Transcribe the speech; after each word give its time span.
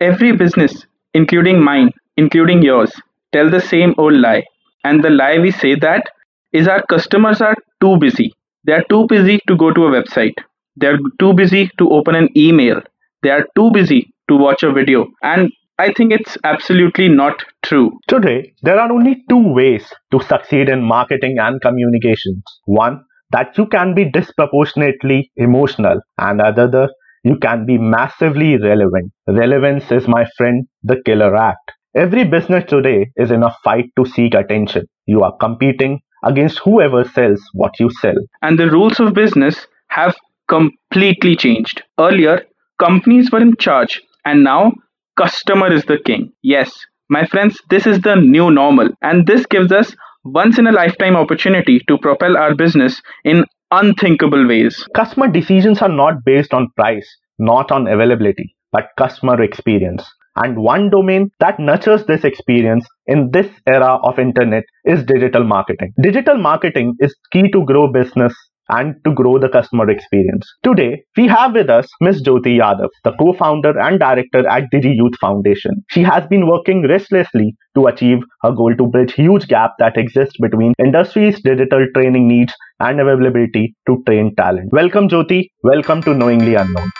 Every 0.00 0.32
business, 0.32 0.86
including 1.14 1.62
mine, 1.62 1.90
including 2.16 2.62
yours, 2.62 2.92
tell 3.32 3.48
the 3.50 3.60
same 3.60 3.94
old 3.98 4.14
lie. 4.14 4.44
And 4.84 5.02
the 5.04 5.10
lie 5.10 5.38
we 5.38 5.50
say 5.50 5.74
that 5.76 6.04
is 6.52 6.66
our 6.68 6.82
customers 6.82 7.40
are 7.40 7.56
too 7.80 7.96
busy. 7.98 8.32
They 8.64 8.72
are 8.72 8.84
too 8.90 9.06
busy 9.06 9.40
to 9.46 9.56
go 9.56 9.72
to 9.72 9.86
a 9.86 9.90
website. 9.90 10.34
They 10.76 10.88
are 10.88 10.98
too 11.20 11.32
busy 11.34 11.70
to 11.78 11.90
open 11.90 12.14
an 12.14 12.28
email. 12.36 12.80
They 13.22 13.30
are 13.30 13.46
too 13.56 13.70
busy 13.72 14.12
to 14.28 14.36
watch 14.36 14.62
a 14.62 14.72
video. 14.72 15.06
And 15.22 15.52
I 15.78 15.92
think 15.92 16.12
it's 16.12 16.36
absolutely 16.44 17.08
not 17.08 17.44
true. 17.64 17.98
Today, 18.08 18.52
there 18.62 18.80
are 18.80 18.90
only 18.90 19.24
two 19.28 19.52
ways 19.52 19.92
to 20.12 20.20
succeed 20.20 20.68
in 20.68 20.82
marketing 20.82 21.36
and 21.38 21.60
communications. 21.60 22.42
One, 22.66 23.04
that 23.30 23.56
you 23.58 23.66
can 23.66 23.94
be 23.94 24.04
disproportionately 24.10 25.30
emotional, 25.36 26.00
and 26.18 26.40
other, 26.40 26.88
you 27.24 27.36
can 27.40 27.66
be 27.66 27.78
massively 27.78 28.56
relevant. 28.56 29.12
Relevance 29.26 29.90
is, 29.90 30.08
my 30.08 30.26
friend, 30.36 30.66
the 30.82 31.00
killer 31.04 31.34
act. 31.36 31.72
Every 31.96 32.24
business 32.24 32.64
today 32.68 33.10
is 33.16 33.30
in 33.30 33.42
a 33.42 33.54
fight 33.64 33.86
to 33.96 34.04
seek 34.04 34.34
attention. 34.34 34.86
You 35.06 35.22
are 35.22 35.36
competing 35.36 36.00
against 36.24 36.60
whoever 36.60 37.04
sells 37.04 37.40
what 37.52 37.78
you 37.80 37.90
sell. 38.00 38.16
And 38.42 38.58
the 38.58 38.70
rules 38.70 39.00
of 39.00 39.14
business 39.14 39.66
have 39.88 40.16
completely 40.48 41.36
changed. 41.36 41.82
Earlier, 41.98 42.42
companies 42.78 43.30
were 43.30 43.40
in 43.40 43.56
charge, 43.56 44.02
and 44.24 44.44
now 44.44 44.72
customer 45.16 45.72
is 45.72 45.84
the 45.84 45.98
king. 46.04 46.32
Yes, 46.42 46.72
my 47.08 47.26
friends, 47.26 47.60
this 47.70 47.86
is 47.86 48.00
the 48.00 48.16
new 48.16 48.50
normal, 48.50 48.90
and 49.02 49.26
this 49.26 49.46
gives 49.46 49.72
us 49.72 49.94
once 50.24 50.58
in 50.58 50.66
a 50.66 50.72
lifetime 50.72 51.16
opportunity 51.16 51.80
to 51.88 51.98
propel 51.98 52.36
our 52.36 52.54
business 52.54 53.00
in 53.24 53.44
unthinkable 53.70 54.46
ways. 54.46 54.86
Customer 54.94 55.28
decisions 55.28 55.82
are 55.82 55.88
not 55.88 56.24
based 56.24 56.54
on 56.54 56.68
price, 56.76 57.08
not 57.38 57.70
on 57.70 57.86
availability, 57.86 58.54
but 58.72 58.88
customer 58.98 59.42
experience. 59.42 60.04
And 60.36 60.56
one 60.56 60.90
domain 60.90 61.30
that 61.40 61.58
nurtures 61.58 62.04
this 62.06 62.24
experience 62.24 62.86
in 63.06 63.30
this 63.32 63.48
era 63.66 63.98
of 64.04 64.18
internet 64.18 64.64
is 64.84 65.04
digital 65.04 65.44
marketing. 65.44 65.92
Digital 66.00 66.38
marketing 66.38 66.94
is 67.00 67.14
key 67.32 67.50
to 67.50 67.64
grow 67.64 67.90
business 67.92 68.34
and 68.68 68.94
to 69.04 69.12
grow 69.12 69.38
the 69.38 69.48
customer 69.48 69.88
experience. 69.90 70.46
Today, 70.62 71.02
we 71.16 71.26
have 71.26 71.54
with 71.54 71.70
us 71.70 71.88
Ms. 72.00 72.22
Jyoti 72.22 72.58
Yadav, 72.58 72.88
the 73.04 73.12
co-founder 73.18 73.78
and 73.78 73.98
director 73.98 74.46
at 74.48 74.64
Digi 74.72 74.94
Youth 74.94 75.16
Foundation. 75.20 75.84
She 75.90 76.02
has 76.02 76.26
been 76.28 76.46
working 76.46 76.86
restlessly 76.86 77.54
to 77.74 77.86
achieve 77.86 78.18
her 78.42 78.52
goal 78.52 78.74
to 78.76 78.86
bridge 78.86 79.14
huge 79.14 79.48
gap 79.48 79.72
that 79.78 79.96
exists 79.96 80.36
between 80.40 80.74
industry's 80.78 81.40
digital 81.42 81.86
training 81.94 82.28
needs 82.28 82.54
and 82.80 83.00
availability 83.00 83.74
to 83.86 84.02
train 84.06 84.34
talent. 84.36 84.72
Welcome 84.72 85.08
Jyoti, 85.08 85.48
welcome 85.62 86.02
to 86.02 86.14
Knowingly 86.14 86.54
Unknown. 86.54 86.90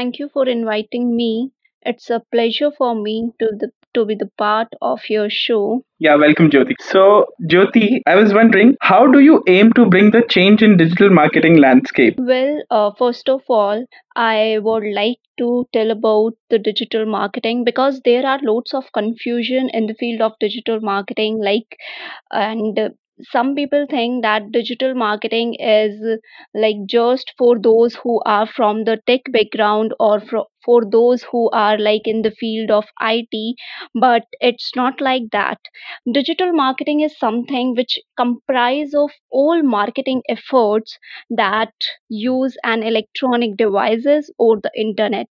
Thank 0.00 0.18
you 0.18 0.30
for 0.32 0.48
inviting 0.48 1.14
me. 1.14 1.50
It's 1.82 2.08
a 2.08 2.22
pleasure 2.32 2.70
for 2.70 2.94
me 2.94 3.32
to 3.38 3.48
the 3.60 3.68
to 3.92 4.06
be 4.06 4.14
the 4.14 4.30
part 4.38 4.68
of 4.80 5.00
your 5.10 5.28
show. 5.28 5.84
Yeah, 5.98 6.14
welcome, 6.14 6.48
Jyoti. 6.48 6.76
So, 6.80 7.26
Jyoti, 7.52 8.00
I 8.06 8.14
was 8.14 8.32
wondering, 8.32 8.76
how 8.80 9.06
do 9.08 9.18
you 9.18 9.42
aim 9.46 9.74
to 9.74 9.84
bring 9.84 10.10
the 10.10 10.22
change 10.26 10.62
in 10.62 10.78
digital 10.78 11.10
marketing 11.10 11.58
landscape? 11.58 12.14
Well, 12.18 12.62
uh, 12.70 12.92
first 12.98 13.28
of 13.28 13.42
all, 13.50 13.84
I 14.16 14.58
would 14.62 14.84
like 14.94 15.18
to 15.38 15.68
tell 15.74 15.90
about 15.90 16.32
the 16.48 16.58
digital 16.58 17.04
marketing 17.04 17.64
because 17.64 18.00
there 18.06 18.24
are 18.24 18.38
lots 18.42 18.72
of 18.72 18.90
confusion 18.94 19.68
in 19.74 19.86
the 19.86 19.98
field 20.00 20.22
of 20.22 20.32
digital 20.40 20.80
marketing, 20.80 21.42
like, 21.44 21.76
and 22.30 22.78
some 23.22 23.54
people 23.54 23.86
think 23.88 24.22
that 24.22 24.50
digital 24.52 24.94
marketing 24.94 25.54
is 25.54 26.18
like 26.54 26.76
just 26.86 27.32
for 27.38 27.58
those 27.58 27.94
who 27.96 28.20
are 28.26 28.46
from 28.46 28.84
the 28.84 29.00
tech 29.06 29.20
background 29.32 29.94
or 30.00 30.20
for, 30.20 30.46
for 30.64 30.84
those 30.90 31.22
who 31.24 31.48
are 31.50 31.78
like 31.78 32.06
in 32.06 32.22
the 32.22 32.30
field 32.30 32.70
of 32.70 32.86
IT 33.00 33.56
but 33.94 34.24
it's 34.40 34.70
not 34.76 35.00
like 35.00 35.24
that. 35.32 35.58
Digital 36.12 36.52
marketing 36.52 37.00
is 37.00 37.18
something 37.18 37.74
which 37.74 37.98
comprise 38.16 38.94
of 38.94 39.10
all 39.30 39.62
marketing 39.62 40.22
efforts 40.28 40.98
that 41.30 41.72
use 42.08 42.56
an 42.64 42.82
electronic 42.82 43.56
devices 43.56 44.32
or 44.38 44.60
the 44.60 44.70
internet 44.76 45.28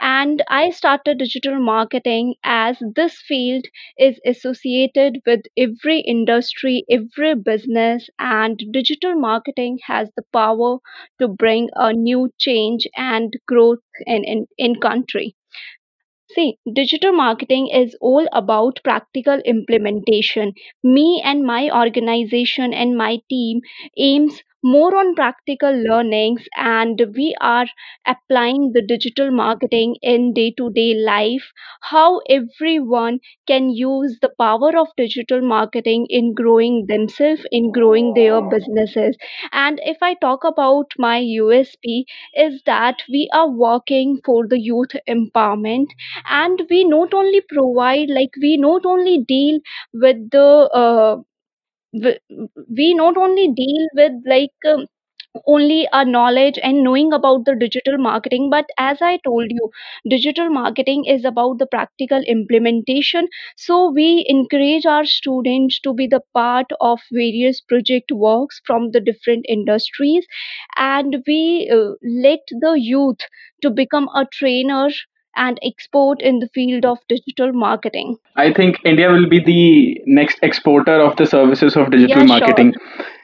and 0.00 0.42
I 0.48 0.70
started 0.70 1.18
digital 1.18 1.58
marketing 1.58 2.34
as 2.44 2.78
this 2.94 3.20
field 3.20 3.64
is 3.98 4.20
associated 4.26 5.20
with 5.26 5.42
every 5.56 6.00
industry, 6.00 6.84
every 6.90 7.34
business, 7.34 8.08
and 8.18 8.56
digital 8.72 9.14
marketing 9.14 9.78
has 9.86 10.10
the 10.16 10.24
power 10.32 10.78
to 11.20 11.28
bring 11.28 11.70
a 11.74 11.92
new 11.92 12.30
change 12.38 12.86
and 12.96 13.32
growth 13.46 13.80
in, 14.06 14.24
in, 14.24 14.46
in 14.58 14.76
country. 14.80 15.34
See, 16.32 16.58
digital 16.70 17.12
marketing 17.12 17.68
is 17.68 17.96
all 17.98 18.28
about 18.30 18.78
practical 18.84 19.38
implementation. 19.46 20.52
Me 20.82 21.22
and 21.24 21.42
my 21.44 21.70
organization 21.70 22.74
and 22.74 22.94
my 22.94 23.22
team 23.30 23.62
aims 23.96 24.42
more 24.64 24.96
on 24.96 25.14
practical 25.14 25.72
learnings 25.88 26.42
and 26.56 27.00
we 27.14 27.34
are 27.40 27.66
applying 28.06 28.72
the 28.72 28.82
digital 28.82 29.30
marketing 29.30 29.94
in 30.02 30.32
day 30.32 30.50
to 30.56 30.70
day 30.70 30.94
life 30.94 31.52
how 31.82 32.20
everyone 32.30 33.18
can 33.46 33.68
use 33.70 34.18
the 34.22 34.30
power 34.40 34.70
of 34.78 34.88
digital 34.96 35.40
marketing 35.42 36.06
in 36.08 36.32
growing 36.34 36.86
themselves 36.88 37.42
in 37.50 37.70
growing 37.72 38.14
their 38.14 38.40
businesses. 38.40 39.16
And 39.52 39.80
if 39.84 39.98
i 40.02 40.14
talk 40.14 40.44
about 40.44 40.92
my 40.98 41.20
usp 41.20 42.04
is 42.34 42.62
that 42.66 43.02
we 43.10 43.28
are 43.32 43.48
working 43.50 44.20
for 44.24 44.46
the 44.48 44.58
youth 44.60 44.94
empowerment 45.08 45.88
and 46.28 46.62
we 46.70 46.84
not 46.84 47.12
only 47.14 47.40
provide 47.48 48.08
like 48.10 48.30
we 48.40 48.56
not 48.56 48.86
only 48.86 49.18
deal 49.28 49.58
with 49.92 50.30
the 50.30 50.48
uh, 50.82 51.16
we 52.78 52.94
not 52.94 53.16
only 53.16 53.48
deal 53.52 53.86
with 53.94 54.12
like 54.26 54.50
um, 54.66 54.86
only 55.46 55.88
our 55.92 56.04
knowledge 56.04 56.58
and 56.62 56.82
knowing 56.84 57.12
about 57.12 57.44
the 57.44 57.54
digital 57.56 57.98
marketing 57.98 58.48
but 58.50 58.66
as 58.78 59.02
i 59.02 59.16
told 59.24 59.50
you 59.50 59.70
digital 60.14 60.48
marketing 60.50 61.04
is 61.06 61.24
about 61.24 61.58
the 61.58 61.66
practical 61.66 62.22
implementation. 62.22 63.28
So 63.56 63.90
we 63.90 64.24
encourage 64.28 64.86
our 64.86 65.04
students 65.04 65.80
to 65.80 65.92
be 65.94 66.06
the 66.06 66.22
part 66.34 66.66
of 66.80 67.00
various 67.12 67.60
project 67.60 68.12
works 68.12 68.60
from 68.66 68.90
the 68.92 69.00
different 69.00 69.46
industries 69.48 70.26
and 70.76 71.22
we 71.26 71.70
uh, 71.72 71.94
let 72.02 72.40
the 72.50 72.74
youth 72.80 73.18
to 73.62 73.70
become 73.70 74.08
a 74.14 74.26
trainer 74.32 74.88
and 75.36 75.58
export 75.62 76.20
in 76.20 76.38
the 76.38 76.48
field 76.54 76.84
of 76.84 76.98
digital 77.08 77.52
marketing 77.52 78.16
I 78.36 78.52
think 78.52 78.78
India 78.84 79.10
will 79.10 79.28
be 79.28 79.40
the 79.40 80.00
next 80.06 80.38
exporter 80.42 81.00
of 81.00 81.16
the 81.16 81.26
services 81.26 81.76
of 81.76 81.90
digital 81.90 82.08
yeah 82.08 82.26
sure 82.26 82.40
marketing. 82.40 82.74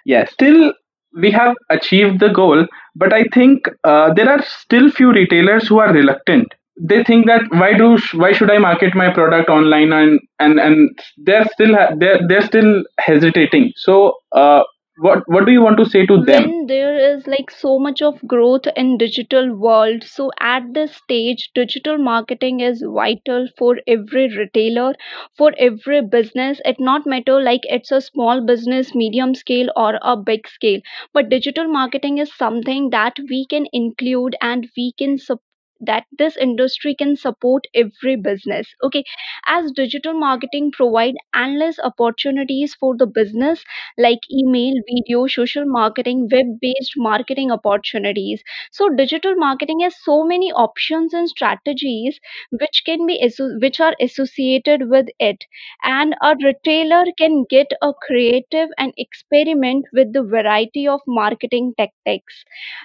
Yes, 0.04 0.32
still 0.32 0.72
we 1.14 1.30
have 1.32 1.54
achieved 1.70 2.20
the 2.20 2.28
goal, 2.28 2.66
but 2.94 3.12
I 3.12 3.24
think 3.34 3.68
uh, 3.84 4.12
there 4.14 4.28
are 4.28 4.42
still 4.42 4.90
few 4.90 5.12
retailers 5.12 5.66
who 5.68 5.78
are 5.78 5.92
reluctant. 5.92 6.54
They 6.80 7.02
think 7.04 7.26
that 7.26 7.42
why 7.50 7.74
do 7.76 7.98
why 8.14 8.32
should 8.32 8.50
I 8.50 8.58
market 8.58 8.94
my 8.94 9.12
product 9.12 9.50
online 9.50 9.92
and 9.92 10.20
and 10.38 10.58
and 10.58 10.98
they're 11.18 11.44
still 11.52 11.76
they're 11.98 12.20
they're 12.26 12.46
still 12.46 12.84
hesitating. 12.98 13.72
So 13.76 14.14
uh, 14.32 14.62
what 15.00 15.22
what 15.26 15.46
do 15.46 15.52
you 15.52 15.62
want 15.62 15.78
to 15.78 15.84
say 15.84 16.04
to 16.06 16.16
them? 16.24 16.44
when 16.48 16.66
there 16.66 16.94
is 17.16 17.26
like 17.26 17.50
so 17.50 17.78
much 17.78 18.00
of 18.02 18.20
growth 18.32 18.66
in 18.76 18.96
digital 18.98 19.52
world 19.56 20.04
so 20.04 20.30
at 20.40 20.62
this 20.74 20.94
stage 20.96 21.50
digital 21.54 21.98
marketing 21.98 22.60
is 22.60 22.84
vital 22.98 23.48
for 23.58 23.76
every 23.86 24.28
retailer 24.36 24.92
for 25.36 25.52
every 25.58 26.00
business 26.16 26.60
it 26.64 26.78
not 26.78 27.06
matter 27.06 27.40
like 27.42 27.62
it's 27.78 27.90
a 27.90 28.00
small 28.00 28.44
business 28.52 28.94
medium 28.94 29.34
scale 29.34 29.70
or 29.76 29.98
a 30.02 30.16
big 30.16 30.46
scale 30.46 30.80
but 31.14 31.28
digital 31.28 31.66
marketing 31.68 32.18
is 32.18 32.32
something 32.36 32.90
that 32.90 33.16
we 33.30 33.44
can 33.46 33.66
include 33.72 34.36
and 34.40 34.68
we 34.76 34.92
can 34.98 35.18
support 35.18 35.49
that 35.80 36.04
this 36.18 36.36
industry 36.36 36.94
can 36.94 37.16
support 37.16 37.66
every 37.74 38.16
business. 38.16 38.66
Okay 38.82 39.04
as 39.46 39.70
digital 39.72 40.14
marketing 40.14 40.70
provide 40.72 41.14
endless 41.34 41.78
opportunities 41.78 42.74
for 42.74 42.96
the 42.96 43.06
business 43.06 43.62
like 43.98 44.18
email, 44.32 44.74
video, 44.88 45.26
social 45.26 45.64
marketing, 45.66 46.28
web 46.32 46.46
based 46.60 46.92
marketing 46.96 47.50
opportunities. 47.50 48.42
So, 48.72 48.88
digital 48.88 49.34
marketing 49.36 49.80
has 49.80 49.94
so 50.02 50.24
many 50.24 50.50
options 50.52 51.12
and 51.14 51.28
strategies 51.28 52.18
which 52.50 52.82
can 52.86 53.06
be 53.06 53.18
which 53.60 53.78
are 53.80 53.94
associated 54.00 54.88
with 54.88 55.06
it, 55.18 55.44
and 55.82 56.14
a 56.22 56.34
retailer 56.42 57.04
can 57.18 57.44
get 57.50 57.66
a 57.82 57.92
creative 58.06 58.68
and 58.78 58.92
experiment 58.96 59.84
with 59.92 60.12
the 60.12 60.22
variety 60.22 60.86
of 60.88 61.00
marketing 61.06 61.74
tactics. 61.76 62.44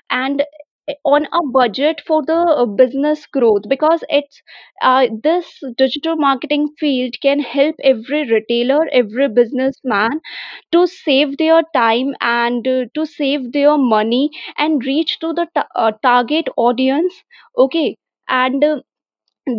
And 0.09 0.43
on 1.03 1.25
a 1.33 1.39
budget 1.51 2.01
for 2.05 2.23
the 2.25 2.33
uh, 2.33 2.65
business 2.65 3.25
growth 3.27 3.63
because 3.67 4.03
it's 4.09 4.41
uh, 4.81 5.07
this 5.23 5.59
digital 5.77 6.15
marketing 6.15 6.69
field 6.79 7.15
can 7.21 7.39
help 7.39 7.75
every 7.83 8.29
retailer 8.31 8.87
every 8.91 9.27
businessman 9.27 10.19
to 10.71 10.85
save 10.87 11.37
their 11.37 11.61
time 11.73 12.13
and 12.21 12.67
uh, 12.67 12.85
to 12.93 13.05
save 13.05 13.51
their 13.51 13.77
money 13.77 14.29
and 14.57 14.85
reach 14.85 15.19
to 15.19 15.33
the 15.33 15.47
ta- 15.55 15.67
uh, 15.75 15.91
target 16.03 16.47
audience 16.57 17.13
okay? 17.57 17.95
And 18.27 18.63
uh, 18.63 18.81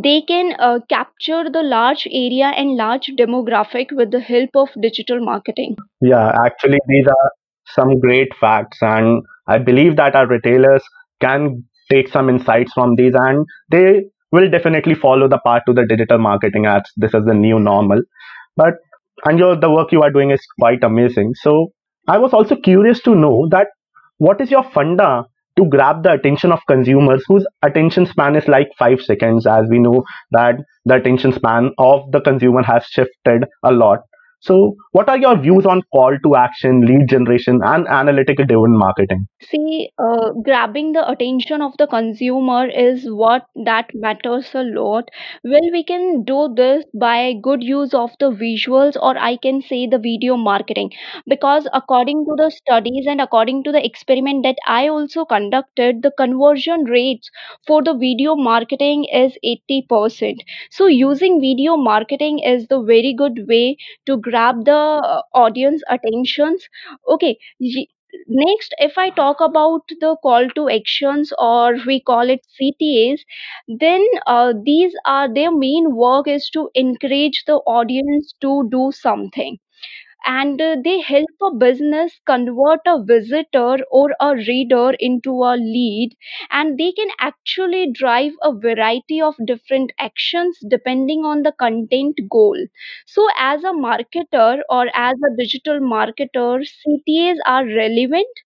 they 0.03 0.23
can 0.23 0.55
uh, 0.59 0.81
capture 0.89 1.49
the 1.51 1.63
large 1.63 2.07
area 2.11 2.53
and 2.57 2.77
large 2.77 3.11
demographic 3.19 3.93
with 3.93 4.11
the 4.11 4.21
help 4.21 4.51
of 4.55 4.69
digital 4.81 5.21
marketing. 5.21 5.77
Yeah, 6.01 6.33
actually, 6.45 6.79
these 6.89 7.07
are 7.07 7.31
some 7.67 8.01
great 8.01 8.35
facts, 8.41 8.79
and 8.81 9.23
I 9.47 9.59
believe 9.59 9.97
that 9.97 10.17
our 10.17 10.27
retailers 10.27 10.83
can 11.21 11.65
take 11.91 12.09
some 12.09 12.29
insights 12.29 12.73
from 12.73 12.97
these, 12.97 13.15
and 13.15 13.47
they 13.71 14.05
will 14.33 14.51
definitely 14.51 14.95
follow 14.95 15.29
the 15.29 15.41
path 15.47 15.63
to 15.67 15.73
the 15.73 15.87
digital 15.87 16.19
marketing 16.19 16.67
ads 16.67 16.91
this 16.97 17.15
is 17.15 17.25
the 17.25 17.35
new 17.35 17.59
normal. 17.59 18.01
But 18.57 18.75
and 19.25 19.39
your 19.39 19.57
the 19.57 19.71
work 19.71 19.93
you 19.93 20.03
are 20.03 20.11
doing 20.11 20.31
is 20.31 20.41
quite 20.61 20.85
amazing. 20.85 21.35
So 21.35 21.73
I 22.09 22.19
was 22.19 22.33
also 22.33 22.57
curious 22.57 23.01
to 23.03 23.15
know 23.15 23.49
that 23.51 23.69
what 24.19 24.41
is 24.41 24.51
your 24.51 24.65
funda 24.75 25.25
to 25.59 25.65
grab 25.71 26.03
the 26.03 26.13
attention 26.13 26.53
of 26.53 26.61
consumers 26.69 27.25
whose 27.27 27.47
attention 27.63 28.05
span 28.07 28.37
is 28.37 28.47
like 28.47 28.69
five 28.79 29.01
seconds, 29.01 29.47
as 29.47 29.67
we 29.71 29.79
know 29.79 30.05
that 30.33 30.57
the 30.85 30.95
attention 30.97 31.33
span 31.33 31.71
of 31.79 32.11
the 32.13 32.21
consumer 32.21 32.63
has 32.63 32.85
shifted 32.87 33.47
a 33.65 33.73
lot. 33.73 34.01
So, 34.47 34.77
what 34.93 35.09
are 35.09 35.19
your 35.19 35.37
views 35.37 35.67
on 35.67 35.83
call 35.93 36.17
to 36.23 36.37
action, 36.37 36.83
lead 36.83 37.09
generation, 37.09 37.59
and 37.65 37.89
analytic 37.89 38.37
driven 38.37 38.79
marketing? 38.79 39.27
See, 39.43 39.91
uh, 39.99 40.31
grabbing 40.45 40.93
the 40.93 41.03
attention 41.11 41.61
of 41.61 41.77
the 41.79 41.89
consumer 41.89 42.69
is 42.69 43.11
what 43.11 43.47
that 43.65 43.91
matters 43.93 44.49
a 44.55 44.63
lot. 44.63 45.11
Well, 45.43 45.69
we 45.73 45.83
can 45.83 46.23
do 46.23 46.55
this 46.55 46.85
by 46.95 47.35
good 47.43 47.65
use 47.65 47.93
of 47.93 48.13
the 48.21 48.31
visuals, 48.31 48.97
or 49.03 49.19
I 49.19 49.37
can 49.37 49.63
say 49.63 49.89
the 49.89 49.99
video 49.99 50.37
marketing, 50.37 50.93
because 51.27 51.67
according 51.73 52.25
to 52.27 52.37
the 52.37 52.51
studies 52.51 53.07
and 53.09 53.21
according 53.21 53.65
to 53.65 53.73
the 53.73 53.85
experiment 53.85 54.45
that 54.45 54.59
I 54.69 54.87
also 54.87 55.25
conducted, 55.25 56.03
the 56.03 56.13
conversion 56.17 56.85
rates 56.85 57.29
for 57.67 57.83
the 57.83 57.95
video 57.95 58.37
marketing 58.37 59.07
is 59.13 59.37
80%. 59.45 60.45
So, 60.71 60.87
using 60.87 61.41
video 61.41 61.77
marketing 61.77 62.39
is 62.39 62.69
the 62.69 62.81
very 62.81 63.13
good 63.13 63.49
way 63.49 63.77
to 64.07 64.17
grab 64.19 64.36
the 64.65 64.73
uh, 64.73 65.23
audience 65.35 65.83
attentions. 65.89 66.69
Okay, 67.09 67.39
Next, 68.29 68.75
if 68.79 68.97
I 68.99 69.11
talk 69.11 69.41
about 69.41 69.89
the 70.01 70.17
call 70.23 70.49
to 70.51 70.69
actions 70.69 71.33
or 71.39 71.77
we 71.87 72.01
call 72.01 72.29
it 72.31 72.47
CTAs, 72.57 73.25
then 73.69 74.07
uh, 74.27 74.53
these 74.65 74.95
are 75.05 75.33
their 75.33 75.51
main 75.51 75.95
work 75.97 76.29
is 76.29 76.49
to 76.51 76.71
encourage 76.75 77.45
the 77.47 77.57
audience 77.67 78.35
to 78.43 78.69
do 78.71 78.93
something 78.93 79.59
and 80.27 80.61
uh, 80.61 80.77
they 80.85 81.01
help 81.01 81.31
a 81.43 81.55
business 81.55 82.19
convert 82.27 82.81
a 82.87 83.03
visitor 83.03 83.79
or 83.91 84.11
a 84.21 84.35
reader 84.37 84.93
into 85.01 85.31
a 85.43 85.55
lead 85.57 86.11
and 86.51 86.77
they 86.79 86.93
can 86.93 87.09
actually 87.19 87.91
drive 87.93 88.33
a 88.43 88.53
variety 88.53 89.21
of 89.21 89.35
different 89.47 89.91
actions 89.99 90.59
depending 90.69 91.25
on 91.25 91.43
the 91.43 91.53
content 91.53 92.19
goal 92.31 92.59
so 93.07 93.27
as 93.39 93.65
a 93.65 93.73
marketer 93.87 94.61
or 94.69 94.87
as 94.95 95.15
a 95.31 95.37
digital 95.43 95.81
marketer 95.81 96.65
ctas 96.83 97.39
are 97.47 97.65
relevant 97.67 98.43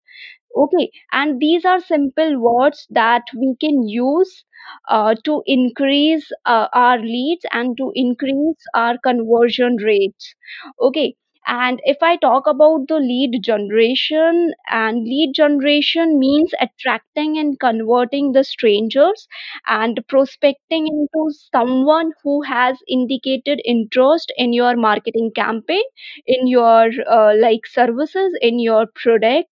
Okay, 0.57 0.91
and 1.13 1.41
these 1.41 1.65
are 1.65 1.81
simple 1.81 2.39
words 2.41 2.87
that 2.91 3.23
we 3.37 3.57
can 3.61 3.89
use 3.89 4.45
uh, 4.89 5.15
to 5.25 5.43
increase 5.47 6.29
uh, 6.45 6.69
our 6.73 6.99
leads 7.01 7.45
and 7.53 7.77
to 7.77 7.91
increase 7.97 8.65
our 8.75 8.97
conversion 8.99 9.77
rates. 9.77 10.35
Okay, 10.81 11.15
and 11.47 11.81
if 11.85 11.99
I 12.03 12.17
talk 12.17 12.47
about 12.47 12.89
the 12.89 12.97
lead 12.97 13.43
generation, 13.43 14.53
and 14.69 15.05
lead 15.05 15.33
generation 15.35 16.19
means 16.19 16.53
attracting 16.61 17.39
and 17.39 17.59
converting 17.61 18.33
the 18.33 18.45
strangers 18.45 19.27
and 19.67 20.01
prospecting 20.09 20.87
into 20.87 21.31
someone 21.55 22.13
who 22.23 22.43
has 22.43 22.79
indicated 22.89 23.61
interest 23.65 24.33
in 24.37 24.53
your 24.53 24.77
marketing 24.77 25.33
campaign, 25.35 25.85
in 26.27 26.47
your 26.47 26.91
uh, 27.11 27.35
like 27.37 27.67
services, 27.67 28.37
in 28.41 28.59
your 28.59 28.87
product. 28.95 29.49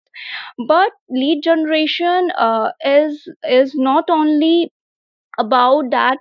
But 0.66 0.92
lead 1.10 1.42
generation 1.42 2.30
uh, 2.38 2.72
is 2.84 3.28
is 3.44 3.74
not 3.74 4.08
only 4.08 4.72
about 5.38 5.90
that 5.90 6.18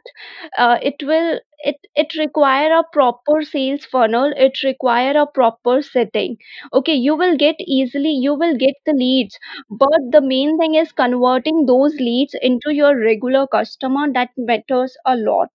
uh, 0.58 0.78
it 0.82 0.96
will 1.04 1.40
it 1.64 1.78
it 1.96 2.16
require 2.16 2.72
a 2.78 2.84
proper 2.94 3.42
sales 3.44 3.86
funnel 3.86 4.34
it 4.38 4.62
require 4.64 5.18
a 5.18 5.26
proper 5.28 5.82
setting. 5.82 6.38
Okay 6.74 6.94
you 6.96 7.16
will 7.16 7.36
get 7.38 7.56
easily 7.60 8.12
you 8.12 8.34
will 8.36 8.56
get 8.58 8.76
the 8.86 8.94
leads 8.94 9.40
but 9.70 10.00
the 10.12 10.22
main 10.22 10.58
thing 10.58 10.76
is 10.76 10.92
converting 10.92 11.66
those 11.66 11.96
leads 11.96 12.36
into 12.42 12.74
your 12.74 12.98
regular 13.00 13.48
customer 13.48 14.12
that 14.14 14.30
matters 14.38 14.98
a 15.06 15.16
lot. 15.16 15.50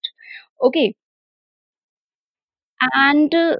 Okay. 0.63 0.95
And 2.95 3.35
uh, 3.35 3.57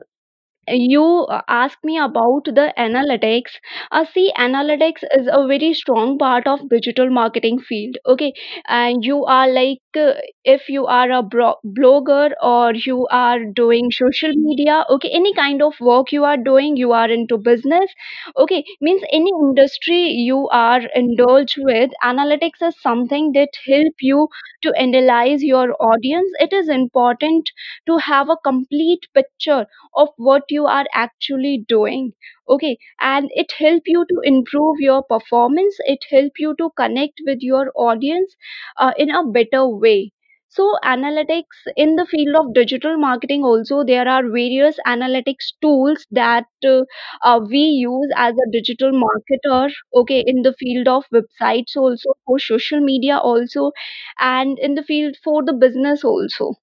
you 0.69 1.05
uh, 1.29 1.43
asked 1.49 1.85
me 1.85 1.99
about 1.99 2.45
the 2.45 2.73
analytics. 2.79 3.53
Uh, 3.91 4.05
see 4.05 4.33
analytics 4.37 5.05
is 5.17 5.29
a 5.31 5.47
very 5.47 5.73
strong 5.75 6.19
part 6.19 6.47
of 6.47 6.69
digital 6.69 7.11
marketing 7.11 7.59
field 7.59 7.97
okay? 8.07 8.33
And 8.67 9.05
you 9.05 9.25
are 9.25 9.49
like 9.49 9.81
uh, 9.97 10.13
if 10.45 10.69
you 10.69 10.87
are 10.87 11.11
a 11.11 11.23
blogger 11.23 12.33
or 12.43 12.75
you 12.75 13.07
are 13.11 13.45
doing 13.45 13.91
social 13.93 14.33
media 14.35 14.85
okay? 14.91 15.09
Any 15.11 15.35
kind 15.35 15.63
of 15.63 15.75
work 15.81 16.13
you 16.13 16.25
are 16.25 16.37
doing 16.37 16.77
you 16.77 16.93
are 16.93 17.09
into 17.11 17.39
business 17.39 17.91
okay? 18.37 18.65
Means 18.81 19.03
any 19.13 19.31
industry 19.43 20.03
you 20.29 20.49
are 20.51 20.81
indulged 20.95 21.57
with 21.59 21.91
analytics 22.03 22.63
is 22.63 22.81
something 22.81 23.33
that 23.33 23.49
help 23.67 23.95
you 24.01 24.29
to 24.63 24.73
analyze 24.79 25.43
your 25.43 25.75
audience. 25.81 26.31
It 26.41 26.53
is 26.53 26.69
important 26.69 27.51
to 27.87 27.99
have 27.99 28.29
a 28.31 28.37
complete 28.45 29.07
picture 29.15 29.67
of 29.95 30.09
what 30.17 30.45
you 30.57 30.67
are 30.67 30.87
actually 30.95 31.65
doing 31.69 32.13
okay? 32.49 32.77
And 33.01 33.31
it 33.35 33.53
help 33.59 33.83
you 33.87 34.05
to 34.09 34.21
improve 34.25 34.77
your 34.81 35.03
performance. 35.03 35.77
It 35.95 36.05
help 36.11 36.33
you 36.39 36.55
to 36.59 36.71
connect 36.77 37.21
with 37.27 37.39
your 37.43 37.71
audience 37.77 38.35
uh, 38.79 38.93
in 38.97 39.11
a 39.11 39.25
better 39.25 39.67
way. 39.69 40.13
So 40.49 40.75
analytics 40.83 41.59
in 41.77 41.97
the 41.97 42.07
field 42.07 42.35
of 42.35 42.55
digital 42.55 42.97
marketing 42.97 43.45
also 43.45 43.85
there 43.85 44.09
are 44.09 44.23
various 44.29 44.79
analytics 44.87 45.53
tools 45.61 46.07
that 46.11 46.47
uh, 46.65 46.83
uh, 47.23 47.41
we 47.49 47.59
use 47.59 48.11
as 48.17 48.35
a 48.35 48.51
digital 48.51 48.91
marketer 48.93 49.71
okay 49.95 50.25
in 50.27 50.43
the 50.43 50.55
field 50.55 50.89
of 50.89 51.05
websites 51.13 51.77
also 51.77 52.15
for 52.25 52.39
social 52.39 52.81
media 52.81 53.19
also 53.19 53.71
and 54.19 54.59
in 54.59 54.75
the 54.75 54.83
field 54.83 55.15
for 55.23 55.45
the 55.45 55.53
business 55.53 56.03
also 56.03 56.55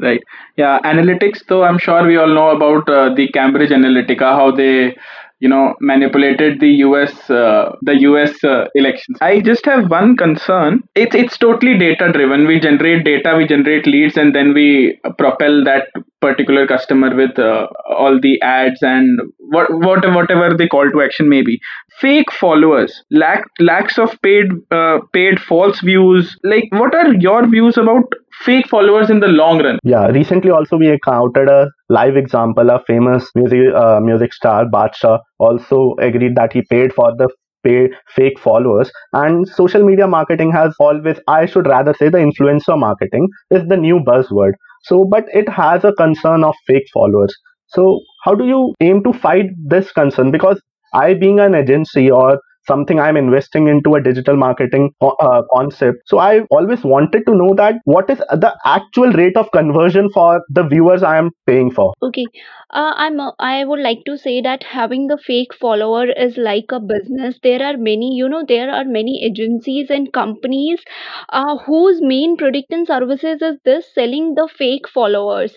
Right. 0.00 0.22
Yeah. 0.56 0.78
Analytics, 0.84 1.44
though, 1.46 1.64
I'm 1.64 1.78
sure 1.78 2.06
we 2.06 2.16
all 2.16 2.28
know 2.28 2.50
about 2.50 2.88
uh, 2.88 3.12
the 3.14 3.28
Cambridge 3.28 3.70
Analytica, 3.70 4.32
how 4.34 4.50
they, 4.50 4.96
you 5.40 5.48
know, 5.48 5.74
manipulated 5.80 6.58
the 6.60 6.70
US, 6.86 7.28
uh, 7.28 7.72
the 7.82 7.96
US 8.02 8.42
uh, 8.42 8.66
elections. 8.74 9.18
I 9.20 9.40
just 9.40 9.66
have 9.66 9.90
one 9.90 10.16
concern. 10.16 10.82
It's 10.94 11.14
it's 11.14 11.36
totally 11.36 11.76
data 11.76 12.10
driven. 12.12 12.46
We 12.46 12.60
generate 12.60 13.04
data, 13.04 13.34
we 13.36 13.46
generate 13.46 13.86
leads, 13.86 14.16
and 14.16 14.34
then 14.34 14.54
we 14.54 14.98
propel 15.18 15.64
that 15.64 15.88
particular 16.22 16.66
customer 16.66 17.14
with 17.14 17.38
uh, 17.38 17.66
all 17.88 18.18
the 18.20 18.40
ads 18.42 18.82
and 18.82 19.20
what, 19.38 19.68
what 19.72 20.04
whatever 20.14 20.54
the 20.56 20.68
call 20.68 20.90
to 20.90 21.02
action 21.02 21.28
may 21.28 21.42
be. 21.42 21.58
Fake 22.00 22.30
followers, 22.32 23.02
lack 23.10 23.44
lakhs 23.58 23.98
of 23.98 24.16
paid 24.22 24.46
uh, 24.70 24.98
paid 25.12 25.40
false 25.40 25.80
views. 25.80 26.38
Like, 26.44 26.68
what 26.70 26.94
are 26.94 27.12
your 27.14 27.46
views 27.46 27.76
about 27.76 28.04
fake 28.44 28.68
followers 28.68 29.10
in 29.10 29.20
the 29.20 29.28
long 29.28 29.62
run? 29.62 29.78
Yeah, 29.84 30.06
recently 30.06 30.50
also 30.50 30.76
we 30.76 30.90
encountered 30.90 31.48
a 31.48 31.68
live 31.88 32.16
example. 32.16 32.70
A 32.70 32.82
famous 32.86 33.30
music 33.34 33.74
uh, 33.74 34.00
music 34.00 34.32
star 34.32 34.64
Badshah 34.64 35.20
also 35.38 35.94
agreed 36.00 36.36
that 36.36 36.52
he 36.52 36.62
paid 36.70 36.92
for 36.92 37.12
the 37.16 37.28
pay 37.62 37.90
fake 38.16 38.38
followers 38.38 38.90
and 39.12 39.46
social 39.48 39.84
media 39.84 40.06
marketing 40.06 40.50
has 40.50 40.74
always 40.80 41.18
i 41.28 41.44
should 41.44 41.66
rather 41.66 41.92
say 41.98 42.08
the 42.08 42.16
influencer 42.26 42.78
marketing 42.78 43.28
is 43.50 43.66
the 43.68 43.76
new 43.76 43.98
buzzword 44.06 44.52
so 44.84 45.04
but 45.04 45.24
it 45.34 45.46
has 45.48 45.84
a 45.84 45.92
concern 45.92 46.42
of 46.42 46.54
fake 46.66 46.86
followers 46.94 47.36
so 47.66 48.00
how 48.24 48.34
do 48.34 48.46
you 48.46 48.72
aim 48.80 49.02
to 49.04 49.12
fight 49.12 49.50
this 49.74 49.92
concern 49.92 50.30
because 50.30 50.58
i 50.94 51.12
being 51.12 51.38
an 51.38 51.54
agency 51.54 52.10
or 52.10 52.40
something 52.70 53.00
i'm 53.04 53.16
investing 53.20 53.68
into 53.68 53.94
a 53.94 54.02
digital 54.02 54.36
marketing 54.36 54.90
uh, 55.02 55.42
concept. 55.52 55.98
So 56.06 56.18
i 56.18 56.40
always 56.50 56.84
wanted 56.84 57.26
to 57.26 57.34
know 57.34 57.54
that 57.54 57.80
what 57.84 58.10
is 58.10 58.18
the 58.46 58.54
actual 58.64 59.12
rate 59.20 59.36
of 59.36 59.50
conversion 59.52 60.10
for 60.16 60.42
the 60.48 60.64
viewers 60.64 61.02
i 61.02 61.16
am 61.18 61.30
paying 61.46 61.70
for? 61.70 61.92
Okay. 62.02 62.26
Uh, 62.72 62.92
i'm 63.04 63.18
uh, 63.20 63.32
i 63.40 63.64
would 63.64 63.80
like 63.84 64.02
to 64.06 64.16
say 64.24 64.40
that 64.40 64.62
having 64.62 65.06
the 65.08 65.18
fake 65.26 65.54
follower 65.60 66.04
is 66.26 66.36
like 66.36 66.66
a 66.70 66.80
business. 66.80 67.38
There 67.42 67.62
are 67.62 67.76
many 67.76 68.14
you 68.16 68.28
know 68.28 68.44
there 68.46 68.70
are 68.70 68.84
many 68.84 69.24
agencies 69.24 69.90
and 69.90 70.12
companies 70.12 70.84
uh, 71.30 71.56
whose 71.66 72.00
main 72.00 72.36
product 72.36 72.72
and 72.78 72.86
services 72.86 73.42
is 73.42 73.58
this 73.64 73.92
selling 73.94 74.34
the 74.34 74.48
fake 74.56 74.88
followers. 74.88 75.56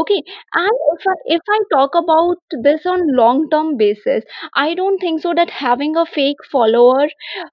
Okay. 0.00 0.22
And 0.54 0.70
if 0.94 1.06
I, 1.08 1.14
if 1.36 1.42
I 1.48 1.58
talk 1.72 1.94
about 1.94 2.36
this 2.62 2.86
on 2.86 3.00
long 3.16 3.48
term 3.50 3.76
basis 3.76 4.24
i 4.54 4.74
don't 4.74 4.98
think 4.98 5.20
so 5.20 5.32
that 5.34 5.50
having 5.50 5.96
a 5.96 6.04
fake 6.06 6.44
follower 6.54 7.08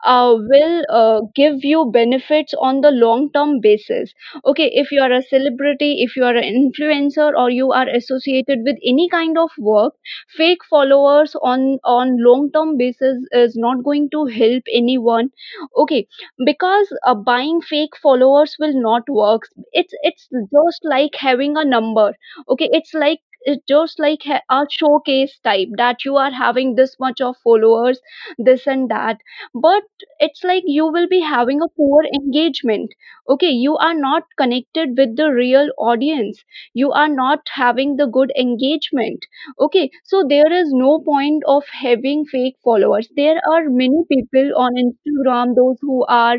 uh, 0.06 0.36
will 0.52 0.84
uh, 0.90 1.22
give 1.36 1.64
you 1.64 1.90
benefits 1.94 2.54
on 2.60 2.82
the 2.82 2.92
long 2.92 3.32
term 3.32 3.60
basis. 3.62 4.14
Okay 4.46 4.70
if 4.84 4.92
you 4.92 5.02
are 5.02 5.12
a 5.12 5.22
celebrity 5.22 5.92
if 6.04 6.16
you 6.16 6.24
are 6.24 6.36
an 6.36 6.54
influencer 6.64 7.32
or 7.44 7.50
you 7.50 7.72
are 7.72 7.88
associated 7.90 8.60
with 8.66 8.78
any 8.94 9.08
kind 9.10 9.38
of 9.38 9.50
work 9.58 9.94
fake 10.38 10.64
followers 10.70 11.36
on 11.42 11.80
on 11.84 12.16
long 12.24 12.50
term 12.54 12.78
basis 12.78 13.18
is 13.32 13.56
not 13.56 13.84
going 13.84 14.10
to 14.12 14.26
help 14.26 14.64
anyone. 14.82 15.30
Okay 15.78 16.08
because 16.46 16.94
uh, 17.06 17.16
buying 17.16 17.62
fake 17.62 17.96
followers 18.02 18.56
will 18.60 18.80
not 18.82 19.04
work. 19.10 19.44
It's 19.74 19.94
it's 20.04 20.28
just 20.32 20.80
like 20.84 21.16
having 21.16 21.58
a 21.58 21.66
number. 21.66 22.14
Okay 22.50 22.70
it's 22.72 22.94
like 22.94 23.20
it's 23.44 23.64
just 23.68 24.00
like 24.00 24.22
a 24.28 24.66
showcase 24.70 25.40
type 25.44 25.70
that 25.78 26.06
you 26.06 26.16
are 26.18 26.32
having 26.32 26.76
this 26.76 26.96
much 27.00 27.22
of 27.22 27.36
followers 27.44 28.00
this 28.38 28.68
and 28.68 28.90
that. 28.90 29.18
But 29.54 29.84
it's 30.20 30.44
like 30.44 30.64
you 30.66 30.86
will 30.92 31.08
be 31.08 31.22
having 31.22 31.62
a 31.62 31.68
poor 31.70 32.04
engagement. 32.14 32.92
Okay 33.30 33.50
you 33.50 33.78
are 33.78 33.94
not 33.94 34.24
connected 34.38 34.98
with 34.98 35.16
the 35.16 35.32
real 35.32 35.70
audience. 35.78 36.44
You 36.74 36.92
are 36.92 37.08
not 37.10 37.40
having 37.54 37.96
the 37.98 38.08
good 38.08 38.32
engagement. 38.38 39.26
Okay 39.60 39.90
so 40.04 40.24
there 40.28 40.52
is 40.52 40.72
no 40.74 41.00
point 41.00 41.44
of 41.48 41.64
having 41.72 42.26
fake 42.26 42.56
followers. 42.64 43.10
There 43.16 43.40
are 43.52 43.70
many 43.70 44.04
people 44.12 44.52
on 44.58 44.72
instagram 44.86 45.56
those 45.56 45.78
who 45.82 46.06
are 46.06 46.38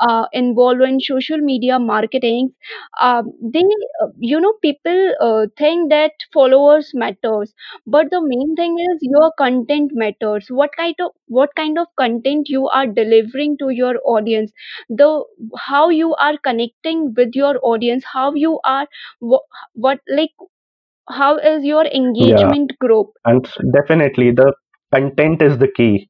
uh, 0.00 0.26
involved 0.32 0.82
in 0.82 1.00
social 1.00 1.38
media 1.38 1.78
marketing. 1.78 2.50
Um, 3.00 3.32
they 3.42 3.62
uh, 4.02 4.08
you 4.18 4.40
know 4.40 4.54
people 4.62 5.12
uh, 5.20 5.46
think 5.56 5.90
that 5.90 6.12
followers 6.38 6.90
matters. 7.04 7.54
But 7.86 8.10
the 8.10 8.20
main 8.22 8.54
thing 8.56 8.76
is 8.86 8.98
your 9.14 9.30
content 9.38 9.92
matters. 9.94 10.46
What 10.48 10.76
kind 10.76 10.94
of 11.06 11.12
what 11.26 11.54
kind 11.62 11.78
of 11.78 11.88
content 12.02 12.48
you 12.56 12.68
are 12.68 12.86
delivering 12.86 13.56
to 13.64 13.70
your 13.70 13.94
audience? 14.16 14.52
The 14.88 15.10
how 15.68 15.88
you 15.90 16.14
are 16.28 16.36
connecting 16.50 17.14
with 17.16 17.42
your 17.42 17.54
audience 17.62 18.04
how 18.12 18.34
you 18.34 18.60
are 18.64 18.86
what, 19.20 19.42
what 19.74 20.00
like 20.08 20.30
how 21.08 21.36
is 21.38 21.64
your 21.64 21.84
yeah. 21.84 21.96
engagement 21.96 22.78
group? 22.78 23.08
And 23.24 23.48
definitely 23.72 24.32
the 24.32 24.52
content 24.94 25.42
is 25.42 25.58
the 25.58 25.68
key 25.76 26.08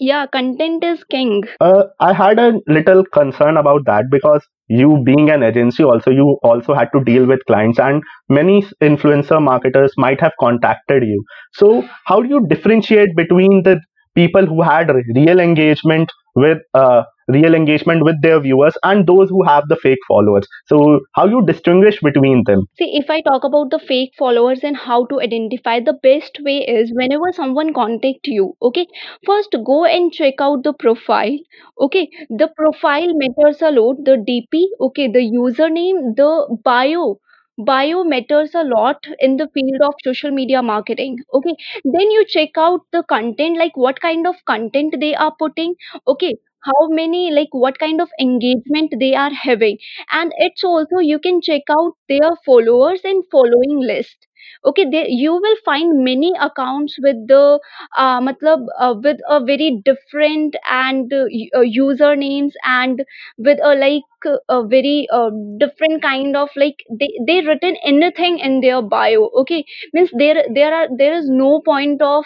yeah 0.00 0.26
content 0.26 0.82
is 0.84 1.02
king. 1.04 1.42
Uh, 1.60 1.84
i 2.00 2.12
had 2.12 2.38
a 2.38 2.52
little 2.66 3.04
concern 3.16 3.56
about 3.56 3.84
that 3.86 4.04
because 4.10 4.42
you 4.68 5.02
being 5.04 5.30
an 5.30 5.42
agency 5.42 5.84
also 5.84 6.10
you 6.10 6.38
also 6.42 6.74
had 6.74 6.88
to 6.94 7.02
deal 7.04 7.26
with 7.26 7.44
clients 7.46 7.78
and 7.78 8.02
many 8.28 8.62
influencer 8.82 9.40
marketers 9.42 9.92
might 9.98 10.20
have 10.20 10.32
contacted 10.40 11.02
you. 11.04 11.22
So 11.52 11.86
how 12.06 12.22
do 12.22 12.28
you 12.28 12.46
differentiate 12.48 13.14
between 13.16 13.62
the 13.62 13.80
people 14.14 14.46
who 14.46 14.62
had 14.62 14.90
real 15.14 15.40
engagement 15.40 16.10
with 16.34 16.58
uh, 16.74 17.02
real 17.28 17.54
engagement 17.54 18.04
with 18.04 18.20
their 18.22 18.40
viewers 18.40 18.76
and 18.82 19.06
those 19.06 19.28
who 19.30 19.42
have 19.44 19.64
the 19.68 19.76
fake 19.76 20.04
followers 20.08 20.46
so 20.66 21.00
how 21.14 21.26
you 21.26 21.44
distinguish 21.46 21.98
between 22.00 22.42
them 22.46 22.66
See, 22.78 22.96
if 22.96 23.10
I 23.10 23.20
talk 23.20 23.42
about 23.42 23.70
the 23.70 23.80
fake 23.80 24.12
followers 24.16 24.62
and 24.62 24.76
how 24.76 25.06
to 25.06 25.20
identify, 25.20 25.80
the 25.80 25.92
best 25.92 26.38
way 26.40 26.58
is 26.58 26.92
whenever 26.94 27.32
someone 27.32 27.72
contact 27.74 28.28
you, 28.28 28.56
okay, 28.62 28.86
first 29.26 29.56
go 29.64 29.84
and 29.84 30.12
check 30.12 30.34
out 30.40 30.62
the 30.62 30.72
profile. 30.72 31.36
Okay, 31.80 32.08
the 32.30 32.48
profile 32.56 33.12
matters 33.14 33.60
a 33.60 33.70
lot. 33.72 34.04
The 34.04 34.16
DP, 34.24 34.68
okay, 34.80 35.08
the 35.08 35.18
username, 35.20 36.14
the 36.16 36.56
bio. 36.62 37.18
Bio 37.58 38.04
matters 38.04 38.54
a 38.54 38.62
lot 38.62 39.04
in 39.18 39.38
the 39.38 39.48
field 39.48 39.80
of 39.82 39.94
social 40.04 40.30
media 40.30 40.62
marketing. 40.62 41.18
Okay, 41.32 41.56
then 41.84 42.10
you 42.12 42.24
check 42.28 42.50
out 42.56 42.82
the 42.92 43.02
content, 43.02 43.58
like 43.58 43.76
what 43.76 44.00
kind 44.00 44.24
of 44.24 44.36
content 44.44 44.94
they 45.00 45.16
are 45.16 45.34
putting. 45.36 45.74
Okay, 46.06 46.36
how 46.62 46.86
many, 46.90 47.32
like 47.32 47.48
what 47.52 47.78
kind 47.80 48.00
of 48.00 48.08
engagement 48.20 48.94
they 49.00 49.14
are 49.16 49.30
having 49.32 49.78
and 50.12 50.32
it's 50.36 50.62
also 50.62 50.98
you 50.98 51.18
can 51.18 51.40
check 51.40 51.62
out 51.70 51.94
their 52.08 52.36
followers 52.46 53.00
and 53.04 53.24
following 53.32 53.80
list 53.80 54.28
okay 54.64 54.84
they, 54.90 55.06
you 55.08 55.32
will 55.32 55.56
find 55.64 56.04
many 56.04 56.32
accounts 56.40 56.96
with 57.02 57.16
the 57.28 57.58
uh, 57.96 58.20
matlab, 58.20 58.66
uh, 58.78 58.94
with 59.02 59.18
a 59.28 59.44
very 59.44 59.80
different 59.84 60.56
and 60.70 61.12
uh, 61.12 61.24
uh, 61.54 61.60
usernames 61.60 62.52
and 62.64 63.04
with 63.38 63.58
a 63.62 63.74
like 63.74 64.02
a 64.48 64.66
very 64.66 65.06
uh, 65.12 65.30
different 65.58 66.02
kind 66.02 66.36
of 66.36 66.48
like 66.56 66.82
they 66.98 67.10
they 67.26 67.40
written 67.42 67.76
anything 67.84 68.38
in 68.38 68.60
their 68.60 68.80
bio. 68.82 69.30
Okay 69.42 69.64
means 69.92 70.10
there 70.16 70.44
there 70.54 70.74
are 70.74 70.88
there 70.96 71.14
is 71.14 71.28
no 71.28 71.60
point 71.60 72.00
of 72.02 72.24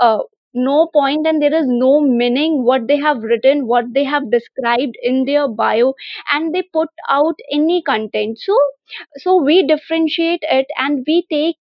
uh, 0.00 0.18
no 0.56 0.88
point 0.92 1.26
and 1.26 1.40
there 1.42 1.54
is 1.54 1.66
no 1.68 2.00
meaning 2.00 2.64
what 2.64 2.86
they 2.88 2.96
have 2.98 3.22
written 3.22 3.66
what 3.66 3.84
they 3.94 4.04
have 4.04 4.30
described 4.30 4.96
in 5.02 5.24
their 5.24 5.46
bio 5.48 5.94
and 6.32 6.54
they 6.54 6.62
put 6.72 6.88
out 7.08 7.34
any 7.52 7.82
content. 7.82 8.38
So 8.38 8.56
so 9.18 9.42
we 9.42 9.66
differentiate 9.66 10.42
it 10.42 10.66
and 10.78 11.04
we 11.06 11.26
take 11.30 11.58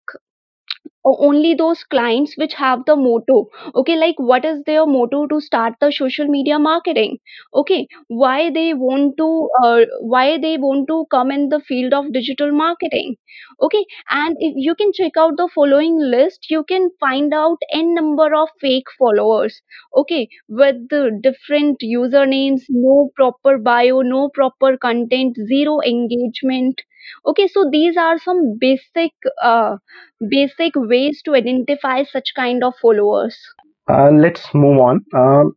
o- 1.05 1.17
only 1.29 1.55
those 1.55 1.85
clients 1.85 2.37
which 2.37 2.55
have 2.55 2.85
the 2.87 2.97
motto. 2.97 3.49
Okay 3.75 3.97
like 3.97 4.17
what 4.19 4.45
is 4.45 4.63
their 4.65 4.87
motto 4.87 5.27
to 5.27 5.41
start 5.41 5.75
the 5.81 5.91
social 5.93 6.27
media 6.27 6.59
marketing? 6.59 7.19
Okay 7.55 7.87
why 8.09 8.51
they 8.51 8.75
want 8.75 9.17
to 9.19 9.49
uh, 9.65 9.81
why 10.01 10.39
they 10.39 10.57
want 10.59 10.89
to 10.89 11.05
come 11.11 11.31
in 11.31 11.49
the 11.49 11.61
field 11.61 11.93
of 11.95 12.13
digital 12.13 12.53
marketing? 12.53 13.17
Okay 13.61 13.85
and 14.11 14.37
if 14.39 14.55
you 14.57 14.75
can 14.75 14.93
check 14.93 15.13
out 15.19 15.37
the 15.37 15.49
following 15.55 15.99
list 15.99 16.47
you 16.51 16.63
can 16.65 16.91
find 17.01 17.35
out 17.35 17.59
n 17.73 17.95
number 17.95 18.35
of 18.35 18.49
fake 18.61 18.87
followers. 18.99 19.61
Okay 19.97 20.29
with 20.49 20.77
the 20.89 21.19
different 21.23 21.81
usernames 21.81 22.63
no 22.69 23.11
proper 23.17 23.59
bio 23.59 24.01
no 24.03 24.29
proper 24.29 24.77
content 24.77 25.37
zero 25.49 25.81
engagement 25.81 26.81
okay 27.27 27.47
so 27.49 27.69
these 27.71 27.97
are 27.97 28.19
some 28.19 28.57
basic 28.61 29.13
uh, 29.43 29.77
basic 30.31 30.73
ways 30.77 31.23
to 31.25 31.35
identify 31.35 32.03
such 32.05 32.33
kind 32.37 32.63
of 32.65 32.75
followers. 32.81 33.37
Uh, 33.91 34.11
let's 34.11 34.43
move 34.55 34.79
on. 34.79 35.01
Um, 35.15 35.53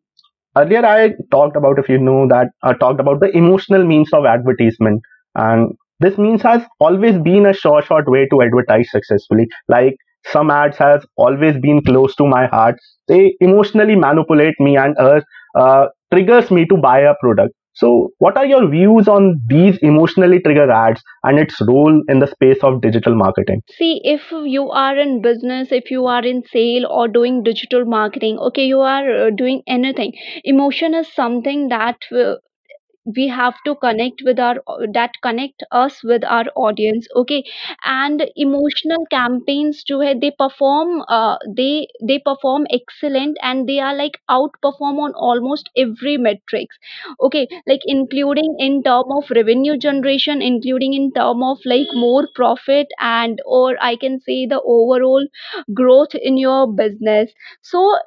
earlier 0.57 0.85
i 0.85 1.09
talked 1.31 1.55
about 1.57 1.79
if 1.79 1.89
you 1.89 1.97
know 1.97 2.27
that 2.29 2.47
i 2.63 2.73
talked 2.83 2.99
about 2.99 3.19
the 3.21 3.29
emotional 3.37 3.85
means 3.85 4.11
of 4.13 4.25
advertisement. 4.25 5.01
And 5.35 5.71
this 5.99 6.17
means 6.17 6.41
has 6.43 6.63
always 6.79 7.17
been 7.19 7.45
a 7.45 7.53
short 7.53 7.85
short 7.85 8.05
way 8.07 8.27
to 8.31 8.41
advertise 8.41 8.89
successfully. 8.91 9.47
Like 9.67 9.95
some 10.33 10.51
ads 10.51 10.77
has 10.77 11.05
always 11.17 11.57
been 11.59 11.81
close 11.83 12.15
to 12.15 12.25
my 12.27 12.47
heart. 12.47 12.75
They 13.07 13.35
emotionally 13.39 13.95
manipulate 13.95 14.55
me 14.59 14.77
and 14.77 14.97
uh, 14.97 15.21
uh, 15.57 15.87
triggers 16.13 16.51
me 16.51 16.65
to 16.67 16.77
buy 16.77 16.99
a 17.01 17.15
product 17.21 17.53
so 17.77 18.11
what 18.17 18.37
are 18.37 18.45
your 18.45 18.67
views 18.69 19.07
on 19.07 19.39
these 19.47 19.77
emotionally 19.83 20.39
triggered 20.39 20.71
ads 20.71 21.03
and 21.23 21.37
its 21.37 21.61
role 21.61 22.01
in 22.07 22.17
the 22.17 22.25
space 22.25 22.57
of 22.63 22.81
digital 22.81 23.15
marketing? 23.15 23.61
See 23.77 24.01
if 24.03 24.31
you 24.31 24.71
are 24.71 24.97
in 24.97 25.21
business 25.21 25.71
if 25.71 25.91
you 25.91 26.07
are 26.07 26.25
in 26.25 26.41
sale 26.51 26.87
or 26.89 27.07
doing 27.07 27.43
digital 27.43 27.85
marketing 27.85 28.39
okay 28.39 28.65
you 28.65 28.79
are 28.79 29.27
uh, 29.27 29.29
doing 29.29 29.61
anything. 29.67 30.13
Emotion 30.43 30.95
is 30.95 31.13
something 31.13 31.67
that 31.69 31.97
uh, 32.11 32.35
we 33.15 33.27
have 33.27 33.55
to 33.65 33.75
connect 33.75 34.21
with 34.25 34.39
our 34.39 34.55
that 34.93 35.13
connect 35.23 35.63
us 35.71 36.03
with 36.03 36.23
our 36.25 36.45
audience 36.55 37.07
okay? 37.15 37.43
And 37.85 38.23
emotional 38.35 39.05
campaigns 39.11 39.83
hai, 39.89 40.13
they 40.19 40.31
perform 40.31 41.03
uh, 41.07 41.37
they 41.55 41.87
they 42.03 42.19
perform 42.19 42.67
excellent 42.71 43.37
and 43.41 43.67
they 43.67 43.79
are 43.79 43.95
like 43.95 44.19
outperform 44.29 44.99
on 45.07 45.13
almost 45.13 45.69
every 45.77 46.17
metrics 46.17 46.77
okay? 47.21 47.47
Like 47.67 47.81
including 47.85 48.55
in 48.59 48.83
term 48.83 49.05
of 49.11 49.29
revenue 49.31 49.77
generation 49.77 50.41
including 50.41 50.93
in 50.93 51.11
term 51.13 51.43
of 51.43 51.59
like 51.65 51.87
more 51.93 52.27
profit 52.35 52.87
and 52.99 53.41
or 53.45 53.75
i 53.81 53.95
can 53.95 54.19
say 54.19 54.45
the 54.45 54.61
overall 54.61 55.25
growth 55.73 56.13
in 56.15 56.37
your 56.37 56.67
business. 56.73 57.31
So 57.61 57.97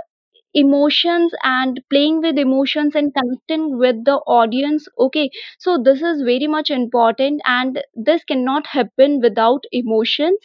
emotions 0.54 1.33
and 1.42 1.80
playing 1.90 2.21
with 2.21 2.38
emotions 2.38 2.95
and 2.95 3.12
connecting 3.14 3.78
with 3.78 4.04
the 4.04 4.16
audience 4.26 4.87
okay? 4.99 5.30
So 5.59 5.78
this 5.83 6.02
is 6.02 6.23
very 6.23 6.47
much 6.47 6.71
important 6.71 7.40
and 7.45 7.83
this 7.95 8.25
cannot 8.25 8.66
happen 8.66 9.21
without 9.21 9.64
emotions. 9.73 10.38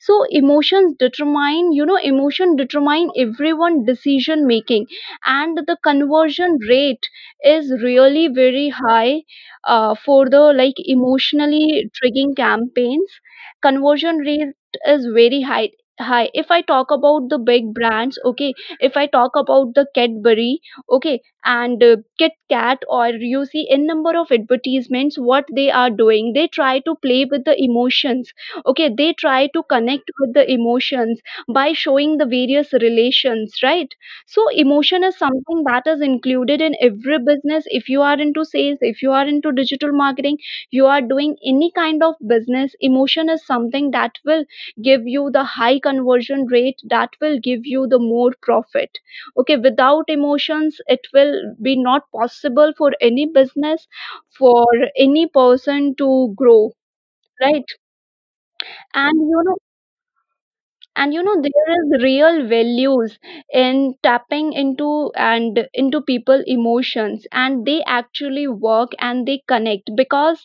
So 0.00 0.24
emotions 0.30 0.96
determine 0.98 1.72
you 1.72 1.86
know 1.86 1.96
emotion 1.96 2.56
determine 2.56 3.10
everyone 3.16 3.84
decision 3.86 4.46
making 4.46 4.86
and 5.24 5.56
the 5.56 5.76
conversion 5.82 6.58
rate 6.68 7.08
is 7.42 7.70
really 7.82 8.28
very 8.28 8.68
high 8.68 9.22
uh, 9.64 9.94
for 9.94 10.28
the 10.28 10.40
like 10.52 10.74
emotionally 10.78 11.90
triggering 11.96 12.36
campaigns. 12.36 13.10
Conversion 13.62 14.18
rate 14.18 14.54
is 14.86 15.06
very 15.06 15.40
high 15.42 15.70
high 16.02 16.28
if 16.34 16.50
i 16.50 16.60
talk 16.62 16.90
about 16.96 17.28
the 17.30 17.38
big 17.38 17.72
brands 17.74 18.18
okay 18.24 18.52
if 18.80 18.96
i 18.96 19.06
talk 19.06 19.36
about 19.36 19.74
the 19.74 19.86
cadbury 19.94 20.60
okay 20.90 21.20
and 21.44 21.82
uh, 21.82 21.96
kit 22.18 22.32
kat 22.50 22.82
or 22.88 23.08
you 23.08 23.44
see 23.44 23.66
in 23.76 23.86
number 23.86 24.12
of 24.18 24.30
advertisements 24.36 25.16
what 25.18 25.44
they 25.58 25.70
are 25.70 25.90
doing 25.90 26.32
they 26.34 26.46
try 26.58 26.78
to 26.88 26.94
play 27.06 27.24
with 27.32 27.44
the 27.44 27.56
emotions 27.68 28.32
okay 28.66 28.88
they 29.00 29.12
try 29.12 29.46
to 29.56 29.62
connect 29.74 30.10
with 30.20 30.32
the 30.34 30.44
emotions 30.52 31.20
by 31.48 31.72
showing 31.72 32.16
the 32.18 32.26
various 32.26 32.72
relations 32.74 33.54
right? 33.62 33.94
So 34.26 34.48
emotion 34.50 35.04
is 35.04 35.16
something 35.18 35.62
that 35.66 35.86
is 35.86 36.00
included 36.00 36.60
in 36.60 36.74
every 36.80 37.18
business. 37.18 37.64
If 37.66 37.88
you 37.88 38.02
are 38.02 38.18
into 38.20 38.44
sales 38.44 38.78
if 38.80 39.02
you 39.02 39.12
are 39.12 39.26
into 39.26 39.52
digital 39.52 39.92
marketing 39.92 40.38
you 40.70 40.86
are 40.86 41.00
doing 41.00 41.36
any 41.46 41.70
kind 41.74 42.02
of 42.02 42.14
business 42.26 42.74
emotion 42.80 43.28
is 43.28 43.44
something 43.46 43.90
that 43.92 44.18
will 44.24 44.44
give 44.82 45.02
you 45.06 45.30
the 45.32 45.44
high 45.44 45.78
conversion 45.92 46.46
rate 46.46 46.80
that 46.88 47.10
will 47.20 47.38
give 47.40 47.66
you 47.66 47.86
the 47.86 47.98
more 47.98 48.32
profit. 48.42 48.98
Okay 49.36 49.56
without 49.56 50.04
emotions 50.08 50.80
it 50.86 51.00
will 51.14 51.54
be 51.62 51.76
not 51.76 52.10
possible 52.12 52.72
for 52.78 52.92
any 53.00 53.26
business 53.26 53.86
for 54.38 54.66
any 54.96 55.26
person 55.26 55.94
to 55.96 56.32
grow 56.36 56.72
right? 57.40 57.66
And 58.94 59.28
you 59.28 59.42
know 59.44 59.56
and 60.96 61.12
you 61.14 61.22
know 61.22 61.34
there 61.42 61.70
is 61.78 62.02
real 62.02 62.46
values 62.48 63.18
in 63.52 63.94
tapping 64.02 64.52
into 64.54 65.10
and 65.16 65.68
into 65.74 66.00
people 66.00 66.42
emotions 66.46 67.26
and 67.32 67.66
they 67.66 67.82
actually 67.84 68.46
work 68.48 68.92
and 68.98 69.26
they 69.28 69.42
connect 69.48 69.90
because 69.96 70.44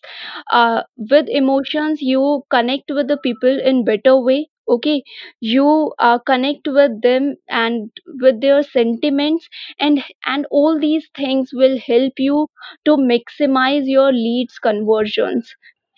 uh, 0.51 0.83
with 0.97 1.27
emotions 1.29 2.01
you 2.01 2.43
connect 2.49 2.91
with 2.91 3.07
the 3.07 3.17
people 3.17 3.57
in 3.59 3.83
better 3.85 4.17
way 4.19 4.49
okay 4.67 5.03
you 5.39 5.93
uh, 5.99 6.17
connect 6.19 6.67
with 6.67 7.01
them 7.01 7.35
and 7.47 7.89
with 8.21 8.39
their 8.41 8.61
sentiments 8.63 9.47
and 9.79 10.03
and 10.25 10.45
all 10.51 10.79
these 10.79 11.07
things 11.15 11.51
will 11.53 11.77
help 11.87 12.13
you 12.17 12.47
to 12.85 12.97
maximize 12.97 13.83
your 13.97 14.11
leads 14.11 14.59
conversions 14.59 15.55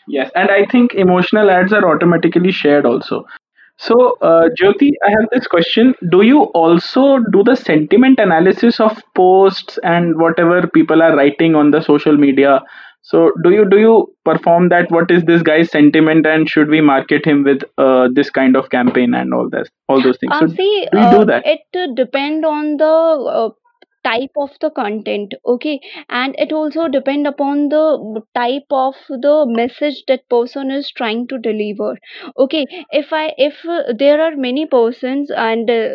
Yes, 0.07 0.31
and 0.35 0.49
I 0.49 0.65
think 0.65 0.93
emotional 0.95 1.49
ads 1.49 1.71
are 1.73 1.85
automatically 1.89 2.51
shared 2.51 2.85
also. 2.85 3.25
So, 3.77 4.17
uh, 4.21 4.49
Jyoti, 4.59 4.91
I 5.05 5.09
have 5.11 5.29
this 5.31 5.47
question. 5.47 5.95
Do 6.11 6.21
you 6.21 6.43
also 6.63 7.19
do 7.31 7.43
the 7.43 7.55
sentiment 7.55 8.19
analysis 8.19 8.79
of 8.79 9.01
posts 9.15 9.77
and 9.83 10.17
whatever 10.19 10.67
people 10.67 11.01
are 11.01 11.15
writing 11.15 11.55
on 11.55 11.71
the 11.71 11.81
social 11.81 12.17
media? 12.17 12.61
So, 13.01 13.31
do 13.43 13.51
you 13.51 13.65
do 13.69 13.77
you 13.79 14.15
perform 14.25 14.69
that? 14.69 14.91
What 14.91 15.11
is 15.11 15.23
this 15.25 15.41
guy's 15.41 15.71
sentiment, 15.71 16.25
and 16.25 16.49
should 16.49 16.69
we 16.69 16.81
market 16.81 17.25
him 17.25 17.43
with 17.43 17.63
uh, 17.77 18.09
this 18.13 18.29
kind 18.29 18.55
of 18.55 18.69
campaign 18.69 19.13
and 19.13 19.33
all 19.33 19.49
this, 19.49 19.69
all 19.87 20.01
those 20.01 20.17
things? 20.17 20.35
Uh, 20.35 20.39
So, 20.39 20.47
see, 20.47 20.87
do 20.91 20.97
uh, 20.99 21.09
do 21.09 21.25
that? 21.25 21.45
it 21.45 21.61
uh, 21.75 21.87
depend 21.95 22.45
on 22.45 22.77
the 22.77 22.85
uh, 22.85 23.49
type 24.03 24.31
of 24.37 24.51
the 24.61 24.69
content, 24.71 25.33
okay, 25.45 25.79
and 26.09 26.35
it 26.39 26.51
also 26.51 26.87
depend 26.87 27.27
upon 27.27 27.69
the 27.69 28.21
type 28.35 28.67
of 28.71 28.95
the 29.09 29.45
message 29.47 30.03
that 30.07 30.27
person 30.29 30.71
is 30.71 30.89
trying 30.91 31.27
to 31.27 31.37
deliver. 31.37 31.97
Okay, 32.37 32.65
if 32.91 33.11
I 33.13 33.33
if 33.37 33.65
uh, 33.65 33.93
there 33.97 34.21
are 34.21 34.35
many 34.35 34.65
persons 34.65 35.29
and 35.31 35.69
uh, 35.69 35.89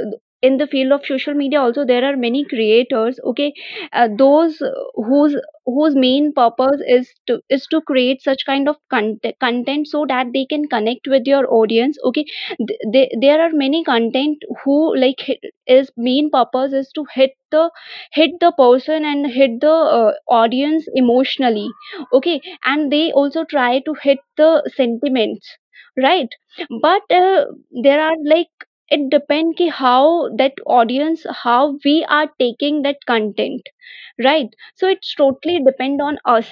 in 0.48 0.56
the 0.58 0.66
field 0.66 0.92
of 0.92 1.04
social 1.06 1.34
media 1.34 1.60
also 1.60 1.84
there 1.84 2.04
are 2.04 2.16
many 2.16 2.44
creators 2.44 3.18
okay? 3.24 3.52
Uh, 3.92 4.08
those 4.18 4.60
whose 4.94 5.36
whose 5.66 5.94
main 5.96 6.32
purpose 6.32 6.80
is 6.86 7.08
to 7.26 7.40
is 7.48 7.66
to 7.68 7.80
create 7.82 8.22
such 8.22 8.44
kind 8.46 8.68
of 8.68 8.76
content 8.90 9.34
content 9.40 9.86
so 9.88 10.04
that 10.08 10.26
they 10.34 10.44
can 10.54 10.66
connect 10.74 11.06
with 11.08 11.26
your 11.26 11.44
audience 11.60 11.98
okay? 12.04 12.24
Th- 12.66 12.80
they, 12.92 13.10
there 13.20 13.40
are 13.40 13.50
many 13.52 13.82
content 13.84 14.38
who 14.64 14.96
like 14.96 15.26
is 15.66 15.90
main 15.96 16.30
purpose 16.30 16.72
is 16.72 16.90
to 16.94 17.04
hit 17.14 17.32
the 17.50 17.70
hit 18.12 18.32
the 18.40 18.52
person 18.52 19.04
and 19.04 19.26
hit 19.26 19.60
the 19.60 19.70
uh, 19.98 20.12
audience 20.28 20.86
emotionally 20.94 21.68
okay? 22.12 22.40
And 22.64 22.90
they 22.92 23.12
also 23.12 23.44
try 23.44 23.80
to 23.80 23.94
hit 24.02 24.18
the 24.36 24.68
sentiments 24.76 25.56
right? 25.96 26.28
But 26.82 27.02
uh, 27.10 27.46
there 27.82 28.00
are 28.00 28.14
like 28.24 28.48
it 28.96 29.04
depends 29.10 29.56
ki 29.58 29.68
how 29.80 30.28
that 30.40 30.64
audience 30.78 31.26
how 31.42 31.60
we 31.84 31.94
are 32.18 32.26
taking 32.44 32.82
that 32.86 33.06
content 33.12 33.70
right 34.26 34.56
so 34.82 34.88
it's 34.96 35.14
totally 35.20 35.60
depend 35.68 36.04
on 36.08 36.18
us 36.36 36.50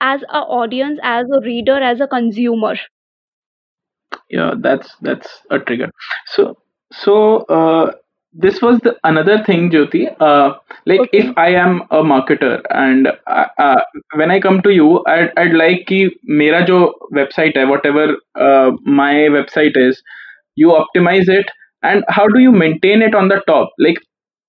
as 0.00 0.24
a 0.28 0.42
audience 0.60 1.04
as 1.16 1.34
a 1.38 1.40
reader 1.48 1.76
as 1.90 2.00
a 2.06 2.08
consumer 2.14 2.74
yeah 4.38 4.54
that's 4.68 4.96
that's 5.08 5.36
a 5.50 5.58
trigger 5.58 5.90
so 6.26 6.56
so 6.92 7.14
uh, 7.58 7.92
this 8.32 8.60
was 8.60 8.80
the 8.80 8.96
another 9.04 9.36
thing 9.44 9.70
jyoti 9.70 10.02
uh, 10.28 10.54
like 10.92 11.00
okay. 11.00 11.18
if 11.18 11.38
i 11.44 11.48
am 11.62 11.80
a 11.90 12.02
marketer 12.12 12.52
and 12.70 13.08
uh, 13.26 13.46
uh, 13.58 13.80
when 14.14 14.30
i 14.30 14.40
come 14.40 14.60
to 14.62 14.74
you 14.74 15.04
i'd, 15.14 15.32
I'd 15.36 15.56
like 15.62 15.86
कि 15.88 16.00
मेरा 16.42 16.60
जो 16.72 16.82
website 17.20 17.56
है 17.56 17.66
whatever 17.72 18.06
uh, 18.46 18.70
my 19.02 19.12
website 19.38 19.82
is 19.86 20.02
you 20.56 20.68
optimize 20.68 21.28
it 21.28 21.46
and 21.82 22.04
how 22.08 22.26
do 22.26 22.40
you 22.40 22.52
maintain 22.52 23.02
it 23.02 23.14
on 23.14 23.28
the 23.28 23.40
top? 23.46 23.70
Like 23.78 23.96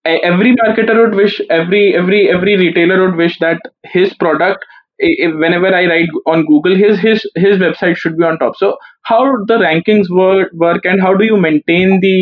every 0.05 0.55
marketer 0.55 0.95
would 1.01 1.15
wish 1.15 1.41
every 1.49 1.95
every 1.95 2.29
every 2.29 2.55
retailer 2.57 2.97
would 3.05 3.15
wish 3.15 3.37
that 3.39 3.59
his 3.95 4.13
product 4.23 4.65
i- 5.07 5.15
i- 5.25 5.31
whenever 5.43 5.71
i 5.79 5.85
write 5.91 6.09
on 6.33 6.45
google 6.51 6.75
his 6.83 6.99
his 7.05 7.25
his 7.45 7.57
website 7.65 7.95
should 7.97 8.17
be 8.17 8.23
on 8.25 8.37
top. 8.39 8.55
So 8.57 8.77
how 9.03 9.21
the 9.51 9.57
rankings 9.65 10.09
work 10.09 10.51
work 10.53 10.85
and 10.85 11.01
how 11.01 11.13
do 11.15 11.25
you 11.25 11.37
maintain 11.37 11.99
the 12.01 12.17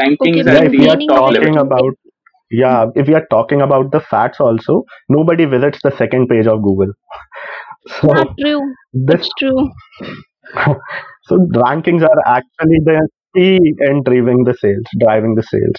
rankings 0.00 0.46
Yeah, 0.46 0.58
at 0.58 0.64
if 0.64 0.72
the 0.72 0.78
we 0.78 0.88
are 0.88 1.00
top 1.08 1.24
level? 1.28 1.48
Talking 1.48 1.56
about 1.58 1.94
yeah, 2.50 2.86
if 2.94 3.06
we 3.08 3.14
are 3.14 3.26
talking 3.30 3.60
about 3.62 3.90
the 3.92 4.00
facts 4.00 4.40
also, 4.40 4.84
nobody 5.08 5.44
visits 5.46 5.80
the 5.82 5.90
second 5.96 6.28
page 6.28 6.46
of 6.46 6.62
Google. 6.62 6.92
yeah 8.10 8.24
So 8.26 8.34
true. 8.40 8.74
that's 8.92 9.28
true. 9.38 9.70
so 11.24 11.36
rankings 11.64 12.02
are 12.02 12.20
actually 12.26 12.78
the 12.84 13.08
key 13.36 13.58
in 13.80 14.02
driving 14.04 14.44
the 14.44 14.54
sales, 14.54 14.86
driving 15.00 15.34
the 15.36 15.42
sales. 15.42 15.76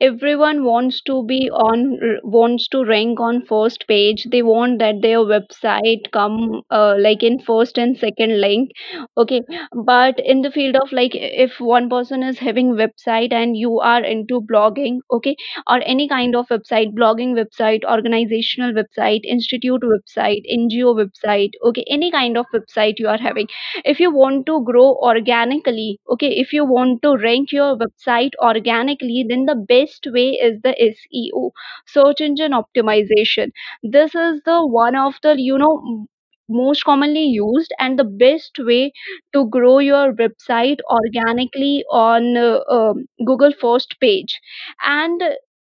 Everyone 0.00 0.64
wants 0.64 1.00
to 1.02 1.24
be 1.26 1.50
on 1.50 1.98
wants 2.24 2.68
to 2.68 2.84
rank 2.84 3.20
on 3.20 3.44
first 3.46 3.86
page. 3.88 4.26
They 4.30 4.42
want 4.42 4.78
that 4.78 5.02
their 5.02 5.18
website 5.18 6.10
come 6.12 6.62
uh, 6.70 6.96
like 6.98 7.22
in 7.22 7.38
first 7.40 7.78
and 7.78 7.96
second 7.98 8.40
link 8.40 8.70
okay? 9.16 9.42
But 9.72 10.18
in 10.20 10.42
the 10.42 10.50
field 10.50 10.76
of 10.76 10.92
like 10.92 11.12
if 11.14 11.60
one 11.60 11.88
person 11.88 12.22
is 12.22 12.38
having 12.38 12.74
website 12.74 13.32
and 13.32 13.56
you 13.56 13.80
are 13.80 14.02
into 14.02 14.40
blogging 14.40 14.98
okay 15.10 15.36
or 15.66 15.80
any 15.84 16.08
kind 16.08 16.36
of 16.36 16.46
website 16.48 16.94
blogging 16.94 17.34
website 17.40 17.84
organizational 17.84 18.72
website 18.72 19.20
institute 19.24 19.82
website 19.82 20.42
ngo 20.62 20.94
website 21.00 21.50
okay 21.64 21.84
any 21.88 22.10
kind 22.10 22.36
of 22.36 22.46
website 22.54 22.94
you 22.98 23.08
are 23.08 23.18
having 23.18 23.48
if 23.84 24.00
you 24.00 24.10
want 24.10 24.46
to 24.46 24.62
grow 24.64 24.86
organically 25.10 25.98
okay 26.10 26.30
if 26.44 26.52
you 26.52 26.64
want 26.64 27.02
to 27.02 27.16
rank 27.16 27.52
your 27.52 27.76
website 27.76 28.30
organically 28.50 29.24
then 29.28 29.44
the 29.46 29.55
best 29.56 30.06
way 30.10 30.28
is 30.48 30.60
the 30.62 30.74
seo 30.80 31.50
search 31.86 32.20
engine 32.20 32.52
optimization. 32.52 33.50
This 33.82 34.14
is 34.14 34.42
the 34.44 34.66
one 34.66 34.96
of 34.96 35.14
the 35.22 35.34
you 35.40 35.58
know 35.58 36.06
most 36.48 36.84
commonly 36.84 37.24
used 37.24 37.72
and 37.78 37.98
the 37.98 38.04
best 38.04 38.56
way 38.60 38.92
to 39.32 39.48
grow 39.48 39.78
your 39.80 40.12
website 40.14 40.78
organically 40.90 41.84
on 41.90 42.36
uh, 42.36 42.60
um, 42.70 43.06
google 43.24 43.52
first 43.60 43.96
page. 44.00 44.40
And 44.84 45.20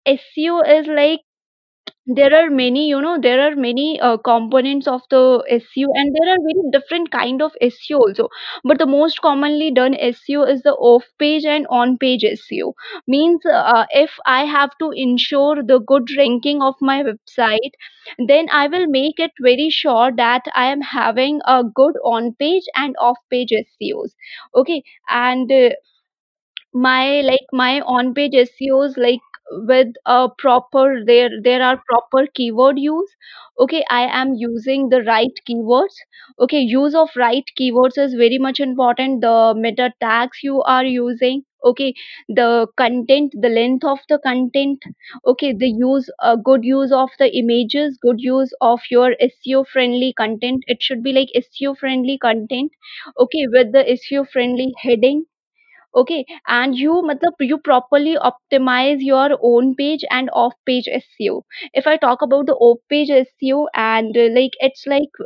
seo 0.08 0.62
is 0.80 0.88
like 0.88 1.22
there 2.08 2.34
are 2.36 2.50
many 2.50 2.88
you 2.88 3.00
know 3.02 3.18
there 3.22 3.42
are 3.46 3.56
many 3.56 4.00
uh, 4.00 4.18
components 4.18 4.88
of 4.88 5.02
the 5.10 5.22
seo 5.66 5.88
and 6.02 6.16
there 6.16 6.30
are 6.34 6.38
very 6.48 6.64
different 6.72 7.12
kind 7.12 7.42
of 7.42 7.52
seo 7.62 8.00
also. 8.00 8.28
But 8.64 8.80
the 8.80 8.86
most 8.86 9.22
commonly 9.22 9.72
done 9.72 9.94
seo 9.94 10.48
is 10.54 10.62
the 10.64 10.74
off 10.74 11.06
page 11.20 11.46
and 11.46 11.68
on 11.70 11.98
page 11.98 12.24
seo 12.24 12.74
means 13.08 13.46
uh, 13.46 13.86
if 13.92 14.18
i 14.26 14.44
have 14.46 14.72
to 14.80 14.92
ensure 14.92 15.62
the 15.64 15.80
good 15.80 16.08
ranking 16.18 16.62
of 16.62 16.76
my 16.82 17.04
website 17.04 17.78
then 18.28 18.48
i 18.52 18.68
will 18.68 18.88
make 18.88 19.20
it 19.20 19.32
very 19.42 19.70
sure 19.70 20.12
that 20.24 20.44
i 20.56 20.66
am 20.72 20.82
having 20.82 21.42
a 21.46 21.62
good 21.82 21.96
on 22.16 22.34
page 22.46 22.64
and 22.76 22.96
off 23.00 23.18
page 23.30 23.52
seos 23.52 24.12
okay? 24.56 24.82
And 25.10 25.52
uh, 25.52 25.70
my 26.74 27.22
like 27.28 27.48
my 27.60 27.82
on 27.94 28.14
page 28.18 28.36
seos 28.58 28.96
like 29.06 29.22
with 29.52 29.88
a 30.06 30.30
proper 30.38 31.04
there 31.06 31.30
there 31.44 31.62
are 31.64 31.82
proper 31.90 32.28
keyword 32.34 32.80
use. 32.80 33.10
Okay 33.60 33.84
i 33.90 34.02
am 34.22 34.34
using 34.36 34.90
the 34.90 35.02
right 35.04 35.40
keywords. 35.50 35.96
Okay 36.40 36.60
use 36.60 36.96
of 36.96 37.10
right 37.16 37.44
keywords 37.60 37.98
is 37.98 38.14
very 38.16 38.38
much 38.40 38.60
important. 38.60 39.22
The 39.22 39.54
meta 39.56 39.94
tags 40.02 40.40
you 40.44 40.62
are 40.64 40.84
using 40.86 41.44
okay 41.66 41.94
the 42.30 42.68
content 42.78 43.34
the 43.42 43.50
length 43.50 43.84
of 43.84 44.00
the 44.10 44.18
content 44.20 44.84
okay 45.26 45.54
the 45.54 45.70
use 45.70 46.10
a 46.22 46.36
good 46.38 46.64
use 46.64 46.92
of 46.92 47.10
the 47.20 47.30
images 47.38 47.98
good 48.02 48.20
use 48.20 48.54
of 48.62 48.80
your 48.92 49.16
seo 49.22 49.66
friendly 49.68 50.14
content. 50.14 50.64
It 50.68 50.82
should 50.82 51.04
be 51.04 51.14
like 51.14 51.30
seo 51.38 51.78
friendly 51.78 52.18
content 52.18 52.72
okay 53.20 53.46
with 53.58 53.72
the 53.72 53.86
seo 54.04 54.28
friendly 54.30 54.74
heading 54.86 55.26
okay 56.02 56.26
and 56.48 56.76
you 56.78 56.94
matlab, 57.10 57.34
you 57.52 57.58
properly 57.68 58.16
optimize 58.30 59.00
your 59.08 59.30
on 59.52 59.74
page 59.76 60.06
and 60.18 60.30
off 60.44 60.54
page 60.66 60.88
seo 60.98 61.42
if 61.74 61.88
i 61.88 61.96
talk 62.06 62.22
about 62.28 62.46
the 62.52 62.56
off 62.68 62.80
page 62.90 63.10
seo 63.10 63.66
and 63.74 64.18
uh, 64.26 64.28
like 64.40 64.58
it's 64.70 64.86
like 64.96 65.22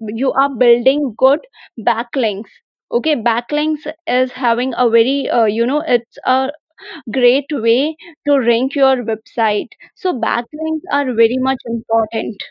you 0.00 0.32
are 0.32 0.50
building 0.54 1.14
good 1.18 1.40
backlinks. 1.80 2.50
Okay 2.92 3.14
backlinks 3.16 3.86
is 4.06 4.32
having 4.32 4.72
a 4.76 4.88
very 4.90 5.28
uh, 5.30 5.44
you 5.44 5.66
know 5.66 5.82
it's 5.86 6.18
a 6.26 6.50
great 7.12 7.46
way 7.52 7.96
to 8.26 8.38
rank 8.38 8.74
your 8.74 8.96
website. 9.12 9.68
So 9.96 10.14
backlinks 10.14 10.82
are 10.92 11.06
very 11.14 11.38
much 11.38 11.58
important 11.66 12.42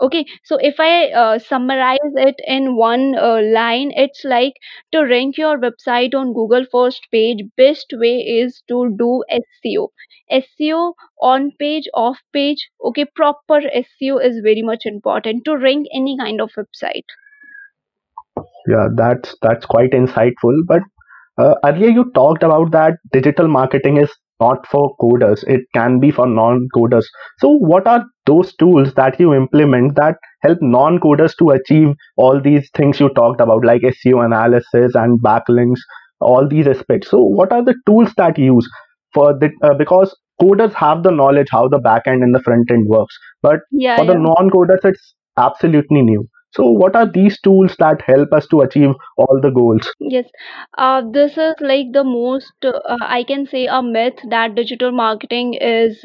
Okay, 0.00 0.24
so 0.44 0.56
if 0.56 0.80
I 0.80 1.10
uh, 1.10 1.38
summarize 1.38 2.14
it 2.14 2.36
in 2.46 2.74
one 2.76 3.14
uh, 3.18 3.40
line, 3.42 3.92
it's 3.94 4.24
like 4.24 4.54
to 4.92 5.02
rank 5.02 5.36
your 5.36 5.58
website 5.58 6.14
on 6.14 6.32
Google 6.32 6.64
first 6.72 7.06
page, 7.12 7.44
best 7.56 7.92
way 7.92 8.16
is 8.20 8.62
to 8.68 8.94
do 8.98 9.22
SEO. 9.30 9.88
SEO 10.30 10.94
on 11.20 11.52
page, 11.58 11.86
off 11.92 12.18
page. 12.32 12.70
Okay, 12.82 13.04
proper 13.14 13.60
SEO 13.60 14.24
is 14.24 14.40
very 14.42 14.62
much 14.62 14.86
important 14.86 15.44
to 15.44 15.56
rank 15.56 15.86
any 15.94 16.16
kind 16.18 16.40
of 16.40 16.50
website. 16.56 17.04
Yeah, 18.68 18.88
that's 18.94 19.34
that's 19.42 19.66
quite 19.66 19.90
insightful. 19.90 20.56
But 20.66 20.82
uh, 21.38 21.54
earlier 21.64 21.88
you 21.88 22.10
talked 22.14 22.42
about 22.42 22.70
that 22.72 22.94
digital 23.12 23.48
marketing 23.48 23.96
is 23.98 24.10
not 24.40 24.66
for 24.66 24.96
coders; 25.00 25.44
it 25.46 25.62
can 25.74 26.00
be 26.00 26.10
for 26.10 26.26
non-coders. 26.26 27.04
So, 27.38 27.50
what 27.50 27.86
are 27.86 28.04
those 28.30 28.54
tools 28.56 28.94
that 28.94 29.18
you 29.20 29.34
implement 29.34 29.96
that 29.96 30.16
help 30.42 30.58
non-coders 30.62 31.36
to 31.38 31.50
achieve 31.50 31.94
all 32.16 32.40
these 32.40 32.70
things 32.76 33.00
you 33.00 33.08
talked 33.10 33.40
about, 33.40 33.64
like 33.64 33.82
SEO 33.84 34.20
analysis 34.24 34.94
and 34.94 35.20
backlinks, 35.22 35.80
all 36.20 36.48
these 36.48 36.66
aspects? 36.66 37.10
So, 37.10 37.22
what 37.22 37.52
are 37.52 37.64
the 37.64 37.76
tools 37.86 38.12
that 38.16 38.38
you 38.38 38.54
use 38.56 38.68
for 39.14 39.32
the 39.38 39.50
uh, 39.62 39.74
because 39.74 40.16
coders 40.42 40.72
have 40.74 41.02
the 41.02 41.10
knowledge 41.10 41.48
how 41.50 41.68
the 41.68 41.78
back 41.78 42.02
end 42.06 42.22
and 42.22 42.34
the 42.34 42.40
front 42.40 42.70
end 42.70 42.86
works, 42.88 43.16
but 43.42 43.60
Yeah, 43.70 43.96
for 43.96 44.04
the 44.06 44.14
non-coders, 44.14 44.84
it's 44.84 45.14
absolutely 45.38 46.02
new. 46.02 46.28
So, 46.52 46.64
what 46.66 46.96
are 46.96 47.06
these 47.10 47.40
tools 47.40 47.76
that 47.78 48.02
help 48.02 48.32
us 48.32 48.46
to 48.48 48.60
achieve 48.62 48.90
all 49.16 49.40
the 49.40 49.50
goals? 49.50 49.88
Yes, 50.00 50.26
uh, 50.78 51.02
this 51.12 51.36
is 51.38 51.54
like 51.60 51.92
the 51.92 52.04
most, 52.04 52.52
uh, 52.64 52.96
I 53.00 53.22
can 53.24 53.46
say, 53.46 53.66
a 53.66 53.82
myth 53.82 54.18
that 54.30 54.54
digital 54.56 54.90
marketing 54.90 55.54
is 55.54 56.04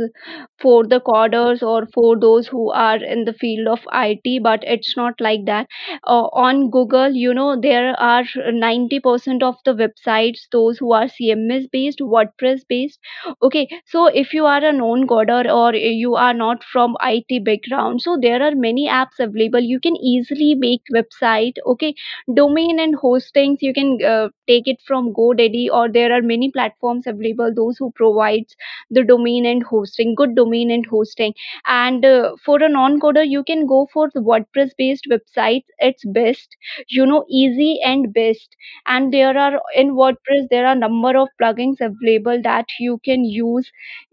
for 0.59 0.85
the 0.85 0.99
coders 1.01 1.61
or 1.61 1.85
for 1.93 2.17
those 2.19 2.47
who 2.47 2.71
are 2.71 2.97
in 2.97 3.25
the 3.25 3.33
field 3.33 3.67
of 3.67 3.79
IT, 3.91 4.39
but 4.39 4.63
it's 4.65 4.95
not 4.97 5.19
like 5.19 5.45
that. 5.45 5.67
Uh, 6.07 6.27
on 6.33 6.69
Google, 6.69 7.11
you 7.11 7.33
know, 7.33 7.59
there 7.59 7.93
are 7.99 8.23
90% 8.51 9.43
of 9.43 9.55
the 9.65 9.73
websites, 9.73 10.39
those 10.51 10.77
who 10.77 10.93
are 10.93 11.07
CMS 11.07 11.67
based, 11.71 11.99
WordPress 11.99 12.61
based. 12.67 12.99
Okay, 13.41 13.67
so 13.85 14.07
if 14.07 14.33
you 14.33 14.45
are 14.45 14.63
a 14.63 14.71
non-coder 14.71 15.45
or 15.53 15.75
you 15.75 16.15
are 16.15 16.33
not 16.33 16.63
from 16.63 16.95
IT 17.01 17.39
background, 17.39 18.01
so 18.01 18.17
there 18.21 18.41
are 18.41 18.55
many 18.55 18.87
apps 18.87 19.19
available. 19.19 19.59
You 19.59 19.79
can 19.79 19.95
easily 19.97 20.55
make 20.55 20.81
website. 20.93 21.53
Okay 21.65 21.93
domain 22.33 22.79
and 22.79 22.95
hostings 22.97 23.57
you 23.61 23.73
can 23.73 23.97
uh, 24.05 24.29
take 24.47 24.67
it 24.67 24.77
from 24.87 25.13
godaddy 25.13 25.67
or 25.71 25.89
there 25.91 26.11
are 26.17 26.21
many 26.21 26.51
platforms 26.51 27.05
available 27.07 27.51
those 27.55 27.77
who 27.77 27.91
provides 27.95 28.55
the 28.89 29.03
domain 29.03 29.45
and 29.45 29.63
hosting 29.63 30.13
good 30.15 30.35
domain 30.35 30.44
and 30.53 30.85
hosting. 30.85 31.33
And 31.65 32.03
uh, 32.05 32.35
for 32.45 32.61
a 32.63 32.69
non-coder 32.69 33.27
you 33.27 33.43
can 33.43 33.65
go 33.65 33.87
for 33.93 34.09
the 34.13 34.19
wordpress 34.21 34.71
based 34.77 35.05
websites. 35.11 35.65
It's 35.79 36.03
best 36.05 36.55
you 36.89 37.05
know 37.05 37.25
easy 37.29 37.79
and 37.83 38.13
best. 38.13 38.55
And 38.85 39.13
there 39.13 39.37
are 39.37 39.61
in 39.75 39.91
wordpress 39.95 40.47
there 40.49 40.65
are 40.67 40.75
number 40.75 41.17
of 41.17 41.27
plugins 41.41 41.81
available 41.81 42.41
that 42.43 42.65
you 42.79 42.99
can 43.03 43.23
use. 43.25 43.71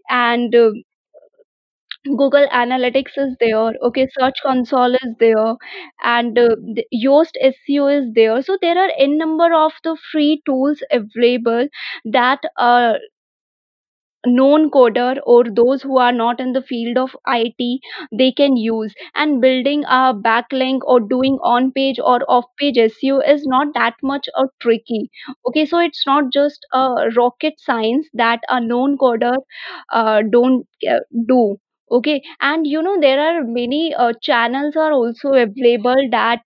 And 0.09 0.53
uh, 0.55 0.71
Google 2.05 2.47
Analytics 2.47 3.17
is 3.17 3.35
there, 3.41 3.73
okay, 3.81 4.07
Search 4.17 4.35
Console 4.41 4.93
is 4.95 5.15
there, 5.19 5.55
and 6.03 6.37
uh, 6.37 6.55
the 6.75 6.85
Yoast 6.93 7.33
SEO 7.41 7.87
is 7.87 8.13
there. 8.13 8.41
So 8.41 8.57
there 8.61 8.77
are 8.77 8.91
n 8.97 9.17
number 9.17 9.53
of 9.53 9.73
the 9.83 9.97
free 10.11 10.41
tools 10.45 10.81
available 10.91 11.67
that 12.05 12.39
uh, 12.57 12.93
non-coder 14.25 15.19
or 15.25 15.43
those 15.45 15.81
who 15.81 15.97
are 15.97 16.11
not 16.11 16.39
in 16.39 16.53
the 16.53 16.61
field 16.61 16.97
of 16.97 17.15
IT 17.27 17.81
they 18.11 18.31
can 18.31 18.57
use. 18.57 18.93
And 19.15 19.41
building 19.41 19.83
a 19.85 20.13
backlink 20.13 20.79
or 20.83 20.99
doing 20.99 21.37
on 21.43 21.71
page 21.71 21.99
or 21.99 22.19
off 22.29 22.45
page 22.59 22.77
SEO 22.77 23.19
is 23.27 23.45
not 23.45 23.73
that 23.75 23.95
much 24.03 24.27
a 24.35 24.45
tricky. 24.59 25.09
Okay 25.47 25.65
so 25.65 25.79
it's 25.79 26.05
not 26.05 26.31
just 26.33 26.65
a 26.73 27.09
rocket 27.15 27.59
science 27.59 28.07
that 28.13 28.41
a 28.49 28.59
non-coder 28.59 29.35
uh, 29.91 30.21
don't 30.31 30.65
uh, 30.89 30.99
do 31.27 31.57
okay 31.91 32.21
and 32.41 32.65
you 32.65 32.81
know 32.81 32.99
there 32.99 33.19
are 33.19 33.43
many 33.43 33.93
uh, 33.95 34.11
channels 34.21 34.75
are 34.75 34.91
also 34.93 35.29
available 35.33 36.01
that 36.11 36.41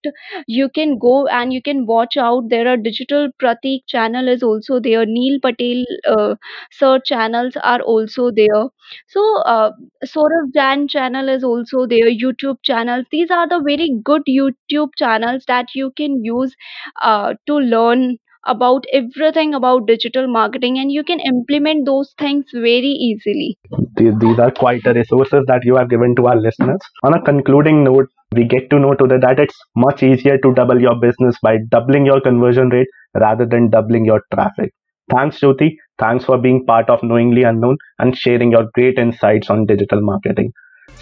you 0.48 0.68
can 0.70 0.98
go 0.98 1.26
and 1.28 1.54
you 1.54 1.62
can 1.62 1.86
watch 1.86 2.18
out 2.18 2.50
there 2.50 2.68
are 2.68 2.76
digital 2.78 3.30
pratik 3.42 3.82
channel 3.88 4.28
is 4.28 4.44
also 4.44 4.80
there 4.80 5.06
neil 5.06 5.40
patel 5.46 5.84
uh, 6.16 6.36
search 6.72 7.06
channels 7.06 7.56
are 7.64 7.82
also 7.82 8.32
there. 8.32 8.66
So, 9.08 9.22
uh, 9.42 9.72
Sorav 10.06 10.54
Jain 10.54 10.88
channel 10.88 11.28
is 11.30 11.44
also 11.44 11.86
there, 11.88 12.10
YouTube 12.10 12.58
channels. 12.64 13.06
These 13.12 13.30
are 13.32 13.48
the 13.48 13.60
very 13.66 13.90
good 14.04 14.22
YouTube 14.30 14.90
channels 14.98 15.44
that 15.48 15.76
you 15.76 15.92
can 15.98 16.24
use 16.24 16.56
uh, 17.02 17.34
to 17.48 17.56
learn 17.58 18.18
about 18.46 18.86
everything 18.94 19.54
about 19.54 19.88
digital 19.88 20.28
marketing 20.28 20.78
and 20.80 20.92
you 20.92 21.04
can 21.04 21.20
implement 21.20 21.86
those 21.86 22.14
things 22.18 22.46
very 22.54 22.96
easily. 23.10 23.58
These, 23.98 24.40
are 24.40 24.52
quite 24.52 24.84
the 24.84 24.94
resources 24.94 25.44
that 25.48 25.62
you 25.64 25.76
have 25.76 25.90
given 25.90 26.16
to 26.16 26.28
our 26.28 26.36
listeners. 26.36 26.80
On 27.04 27.14
a 27.14 27.22
concluding 27.22 27.84
note, 27.84 28.10
we 28.34 28.44
get 28.44 28.70
to 28.70 28.80
know 28.80 28.94
today 28.94 29.18
that 29.22 29.40
it's 29.40 29.58
much 29.76 30.04
easier 30.04 30.38
to 30.38 30.54
double 30.54 30.80
your 30.80 31.00
business 31.00 31.36
by 31.42 31.58
doubling 31.70 32.06
your 32.06 32.22
conversion 32.22 32.70
rate 32.70 32.88
rather 33.16 33.46
than 33.46 33.70
doubling 33.70 34.06
your 34.06 34.22
traffic. 34.34 34.74
Thanks, 35.10 35.40
Jyoti. 35.40 35.78
Thanks 35.98 36.26
for 36.26 36.38
being 36.38 36.66
part 36.66 36.90
of 36.90 37.02
Knowingly 37.02 37.44
Unknown 37.44 37.78
and 38.00 38.18
sharing 38.18 38.52
your 38.52 38.70
great 38.74 39.00
insights 39.00 39.50
on 39.50 39.66
digital 39.66 40.02
marketing. 40.02 40.52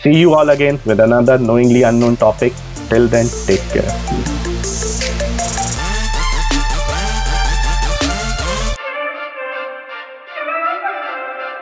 See 0.02 0.18
you 0.20 0.34
all 0.36 0.50
again 0.50 0.80
with 0.86 1.00
another 1.00 1.38
Knowingly 1.38 1.84
Unknown 1.84 2.18
topic. 2.18 2.54
Till 2.90 3.08
then, 3.08 3.28
take 3.48 3.62
care. 3.70 4.35